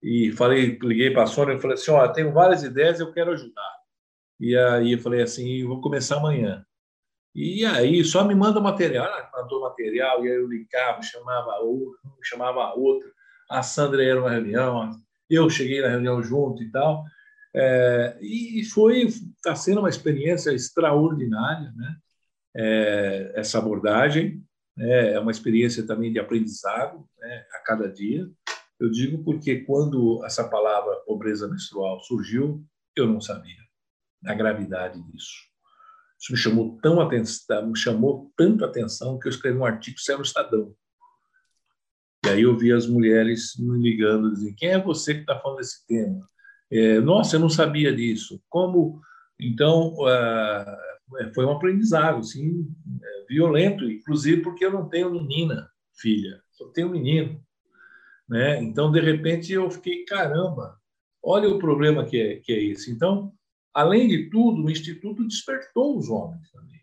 e 0.07 0.31
falei, 0.33 0.77
liguei 0.83 1.09
para 1.09 1.23
a 1.23 1.27
Sônia 1.27 1.55
e 1.55 1.59
falei 1.59 1.73
assim, 1.73 1.89
ó, 1.89 2.07
tenho 2.07 2.31
várias 2.31 2.61
ideias, 2.61 2.99
eu 2.99 3.11
quero 3.11 3.31
ajudar. 3.31 3.75
E 4.39 4.55
aí 4.55 4.91
eu 4.91 4.99
falei 4.99 5.23
assim, 5.23 5.65
vou 5.65 5.81
começar 5.81 6.17
amanhã. 6.17 6.63
E 7.33 7.65
aí 7.65 8.03
só 8.05 8.23
me 8.23 8.35
manda 8.35 8.61
material, 8.61 9.07
ela 9.07 9.31
mandou 9.33 9.61
material 9.61 10.23
e 10.23 10.29
aí 10.29 10.35
eu 10.35 10.47
ligava, 10.47 11.01
chamava 11.01 11.57
outro, 11.57 11.97
chamava 12.21 12.71
outro. 12.75 13.11
A 13.49 13.63
Sandra 13.63 14.03
era 14.03 14.21
uma 14.21 14.29
reunião, 14.29 14.91
eu 15.27 15.49
cheguei 15.49 15.81
na 15.81 15.89
reunião 15.89 16.21
junto 16.21 16.61
e 16.61 16.69
tal. 16.69 17.03
É, 17.57 18.17
e 18.21 18.65
foi, 18.65 19.03
está 19.03 19.55
sendo 19.55 19.79
uma 19.79 19.89
experiência 19.89 20.51
extraordinária, 20.51 21.71
né? 21.73 21.95
É, 22.57 23.33
essa 23.35 23.59
abordagem 23.59 24.43
né? 24.75 25.13
é 25.13 25.19
uma 25.19 25.31
experiência 25.31 25.85
também 25.85 26.11
de 26.11 26.19
aprendizado 26.19 27.07
né? 27.17 27.45
a 27.53 27.59
cada 27.59 27.89
dia. 27.89 28.29
Eu 28.77 28.89
digo 28.89 29.23
porque 29.23 29.61
quando 29.61 30.23
essa 30.25 30.47
palavra 30.49 30.95
pobreza 31.05 31.47
menstrual 31.47 32.01
surgiu, 32.01 32.63
eu 32.95 33.07
não 33.07 33.21
sabia 33.21 33.55
a 34.25 34.33
gravidade 34.33 35.01
disso. 35.11 35.45
Isso 36.19 36.31
me 36.31 36.37
chamou 36.37 36.77
tão 36.81 36.99
atenção, 36.99 37.67
me 37.67 37.77
chamou 37.77 38.33
tanto 38.35 38.65
atenção 38.65 39.19
que 39.19 39.27
eu 39.27 39.29
escrevi 39.29 39.57
um 39.57 39.65
artigo 39.65 39.97
no 40.17 40.21
Estadão. 40.21 40.75
E 42.25 42.29
aí 42.29 42.41
eu 42.41 42.57
vi 42.57 42.73
as 42.73 42.87
mulheres 42.87 43.53
me 43.59 43.77
ligando, 43.77 44.33
dizendo: 44.33 44.55
quem 44.55 44.69
é 44.69 44.81
você 44.81 45.13
que 45.13 45.21
está 45.21 45.39
falando 45.39 45.57
desse 45.59 45.85
tema? 45.85 46.27
É, 46.71 46.99
Nossa, 46.99 47.35
eu 47.35 47.39
não 47.39 47.49
sabia 47.49 47.95
disso. 47.95 48.41
Como 48.49 49.01
então 49.39 49.93
uh, 49.95 51.33
foi 51.33 51.45
um 51.45 51.51
aprendizado, 51.51 52.19
assim, 52.19 52.67
violento, 53.27 53.89
inclusive 53.89 54.41
porque 54.41 54.65
eu 54.65 54.71
não 54.71 54.87
tenho 54.87 55.11
menina, 55.11 55.69
filha, 55.93 56.41
só 56.51 56.67
tenho 56.69 56.89
menino. 56.89 57.39
Né? 58.27 58.61
Então, 58.63 58.91
de 58.91 58.99
repente, 58.99 59.53
eu 59.53 59.69
fiquei, 59.69 60.03
caramba, 60.05 60.79
olha 61.21 61.49
o 61.49 61.59
problema 61.59 62.05
que 62.05 62.19
é, 62.19 62.35
que 62.37 62.51
é 62.51 62.63
esse. 62.63 62.91
Então, 62.91 63.33
além 63.73 64.07
de 64.07 64.29
tudo, 64.29 64.63
o 64.63 64.69
Instituto 64.69 65.27
despertou 65.27 65.97
os 65.97 66.09
homens 66.09 66.49
também. 66.51 66.81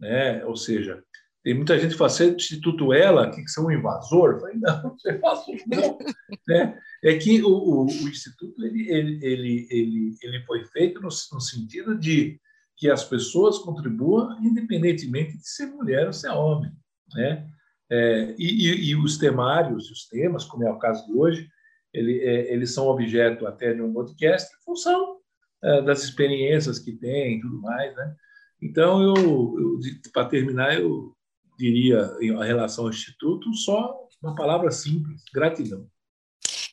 Né? 0.00 0.44
Ou 0.44 0.56
seja, 0.56 1.02
tem 1.48 1.54
muita 1.54 1.78
gente 1.78 1.92
que 1.92 1.96
fala, 1.96 2.10
você 2.10 2.28
Instituto 2.28 2.92
ela, 2.92 3.30
que 3.30 3.48
são 3.48 3.68
um 3.68 3.70
invasor? 3.70 4.32
Eu 4.32 4.40
falei, 4.40 4.56
não, 4.58 4.82
você 4.94 5.12
é 5.12 5.14
invasor 5.14 5.56
não. 5.66 5.98
né? 6.46 6.78
É 7.02 7.16
que 7.16 7.42
o, 7.42 7.48
o, 7.48 7.86
o 7.86 8.08
Instituto 8.08 8.62
ele, 8.62 8.86
ele, 8.90 9.18
ele, 9.22 9.66
ele, 9.70 10.16
ele 10.22 10.44
foi 10.44 10.62
feito 10.66 11.00
no, 11.00 11.08
no 11.08 11.40
sentido 11.40 11.98
de 11.98 12.38
que 12.76 12.90
as 12.90 13.02
pessoas 13.02 13.58
contribuam 13.60 14.38
independentemente 14.42 15.38
de 15.38 15.48
ser 15.48 15.68
mulher 15.68 16.06
ou 16.06 16.12
ser 16.12 16.28
homem. 16.28 16.70
Né? 17.14 17.48
É, 17.90 18.34
e, 18.38 18.90
e, 18.90 18.94
os 18.94 19.16
temários, 19.16 19.90
os 19.90 20.06
temas, 20.06 20.44
como 20.44 20.68
é 20.68 20.70
o 20.70 20.78
caso 20.78 21.06
de 21.06 21.14
hoje, 21.14 21.48
ele, 21.94 22.18
é, 22.18 22.52
eles 22.52 22.74
são 22.74 22.88
objeto 22.88 23.46
até 23.46 23.72
de 23.72 23.80
um 23.80 23.94
podcast 23.94 24.54
em 24.54 24.64
função 24.66 25.16
é, 25.64 25.80
das 25.80 26.04
experiências 26.04 26.78
que 26.78 26.92
tem 26.92 27.38
e 27.38 27.40
tudo 27.40 27.58
mais. 27.62 27.96
Né? 27.96 28.14
Então, 28.60 29.00
eu, 29.00 29.14
eu 29.16 29.80
para 30.12 30.28
terminar, 30.28 30.78
eu 30.78 31.16
diria, 31.58 32.16
em 32.20 32.36
relação 32.36 32.84
ao 32.84 32.90
Instituto, 32.90 33.52
só 33.54 33.94
uma 34.22 34.34
palavra 34.34 34.70
simples: 34.70 35.22
gratidão. 35.34 35.90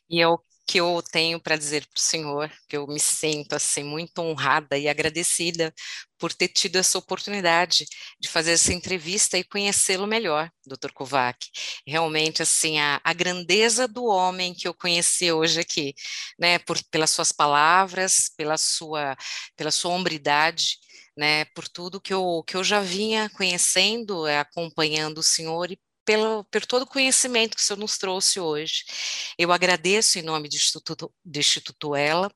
E 0.08 0.20
é 0.20 0.28
o 0.28 0.38
que 0.66 0.80
eu 0.80 1.00
tenho 1.12 1.40
para 1.40 1.56
dizer 1.56 1.86
para 1.86 1.96
o 1.96 2.00
senhor, 2.00 2.52
que 2.68 2.76
eu 2.76 2.86
me 2.88 2.98
sinto 2.98 3.54
assim 3.54 3.84
muito 3.84 4.18
honrada 4.18 4.76
e 4.76 4.88
agradecida 4.88 5.72
por 6.18 6.32
ter 6.32 6.48
tido 6.48 6.76
essa 6.76 6.98
oportunidade 6.98 7.86
de 8.18 8.28
fazer 8.28 8.52
essa 8.52 8.72
entrevista 8.72 9.38
e 9.38 9.44
conhecê-lo 9.44 10.06
melhor, 10.06 10.50
Dr. 10.66 10.90
Kovac. 10.92 11.38
Realmente, 11.86 12.42
assim, 12.42 12.80
a, 12.80 13.00
a, 13.04 13.12
grandeza 13.12 13.86
do 13.86 14.06
homem 14.06 14.54
que 14.54 14.66
eu 14.66 14.74
conheci 14.74 15.30
hoje 15.30 15.60
aqui, 15.60 15.94
né, 16.38 16.58
por, 16.58 16.78
pelas 16.90 17.10
suas 17.10 17.30
palavras, 17.30 18.30
pela 18.36 18.56
sua, 18.56 19.16
pela 19.56 19.70
sua 19.70 19.92
hombridade, 19.92 20.78
né, 21.16 21.44
por 21.46 21.66
tudo 21.68 22.00
que 22.00 22.12
eu, 22.12 22.44
que 22.46 22.56
eu 22.56 22.64
já 22.64 22.80
vinha 22.80 23.30
conhecendo, 23.30 24.26
é, 24.26 24.38
acompanhando 24.38 25.18
o 25.18 25.22
senhor 25.22 25.70
e 25.70 25.78
pelo, 26.04 26.44
por 26.44 26.64
todo 26.64 26.82
o 26.82 26.86
conhecimento 26.86 27.56
que 27.56 27.60
o 27.62 27.64
senhor 27.64 27.78
nos 27.78 27.98
trouxe 27.98 28.38
hoje. 28.38 28.84
Eu 29.36 29.50
agradeço 29.50 30.18
em 30.18 30.22
nome 30.22 30.48
do 30.48 30.54
Instituto, 30.54 31.12
do 31.24 31.38
Instituto 31.38 31.96
Ela 31.96 32.30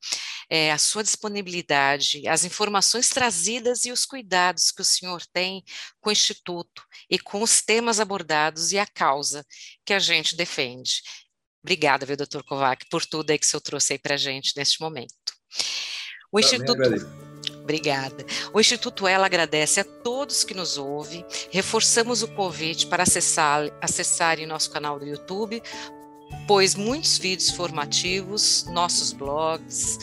é, 0.50 0.72
a 0.72 0.78
sua 0.78 1.04
disponibilidade, 1.04 2.26
as 2.26 2.44
informações 2.44 3.08
trazidas 3.08 3.84
e 3.84 3.92
os 3.92 4.04
cuidados 4.04 4.72
que 4.72 4.82
o 4.82 4.84
senhor 4.84 5.22
tem 5.32 5.62
com 6.00 6.10
o 6.10 6.12
Instituto 6.12 6.82
e 7.08 7.18
com 7.18 7.40
os 7.40 7.62
temas 7.62 8.00
abordados 8.00 8.72
e 8.72 8.78
a 8.78 8.86
causa 8.86 9.46
que 9.86 9.94
a 9.94 10.00
gente 10.00 10.34
defende. 10.34 11.00
Obrigada, 11.62 12.04
viu, 12.04 12.16
doutor 12.16 12.42
Kovac, 12.42 12.84
por 12.90 13.06
tudo 13.06 13.30
aí 13.30 13.38
que 13.38 13.46
o 13.46 13.48
senhor 13.48 13.60
trouxe 13.60 13.92
aí 13.92 13.98
para 13.98 14.14
a 14.14 14.18
gente 14.18 14.54
neste 14.56 14.80
momento. 14.80 15.14
O 16.32 16.40
Também 16.40 16.44
Instituto. 16.44 16.72
Agradeço. 16.72 17.29
Obrigada. 17.70 18.26
O 18.52 18.59
Instituto 18.59 19.06
Ela 19.06 19.26
agradece 19.26 19.78
a 19.78 19.85
todos 19.85 20.42
que 20.42 20.54
nos 20.54 20.76
ouvem. 20.76 21.24
Reforçamos 21.52 22.20
o 22.20 22.26
convite 22.26 22.88
para 22.88 23.04
acessar, 23.04 23.70
acessarem 23.80 24.44
nosso 24.44 24.72
canal 24.72 24.98
do 24.98 25.06
YouTube, 25.06 25.62
pois 26.48 26.74
muitos 26.74 27.16
vídeos 27.16 27.50
formativos, 27.50 28.66
nossos 28.70 29.12
blogs, 29.12 29.98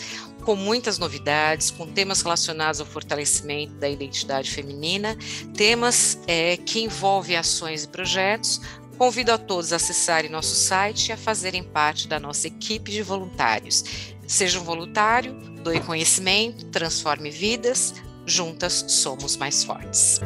com 0.45 0.55
muitas 0.55 0.97
novidades, 0.97 1.69
com 1.69 1.85
temas 1.85 2.21
relacionados 2.21 2.79
ao 2.79 2.85
fortalecimento 2.85 3.73
da 3.73 3.89
identidade 3.89 4.49
feminina, 4.49 5.17
temas 5.53 6.17
é, 6.25 6.55
que 6.55 6.79
envolvem 6.79 7.35
ações 7.35 7.83
e 7.83 7.87
projetos. 7.89 8.61
Convido 8.97 9.31
a 9.31 9.37
todos 9.37 9.71
a 9.71 9.75
acessarem 9.75 10.29
nosso 10.29 10.55
site 10.55 11.09
e 11.09 11.11
a 11.11 11.17
fazerem 11.17 11.63
parte 11.63 12.07
da 12.07 12.19
nossa 12.19 12.47
equipe 12.47 12.91
de 12.91 13.03
voluntários. 13.03 13.83
Seja 14.27 14.59
um 14.59 14.63
voluntário, 14.63 15.33
doe 15.63 15.79
conhecimento, 15.79 16.65
transforme 16.65 17.29
vidas, 17.29 17.93
juntas 18.25 18.85
somos 18.87 19.37
mais 19.37 19.63
fortes. 19.63 20.19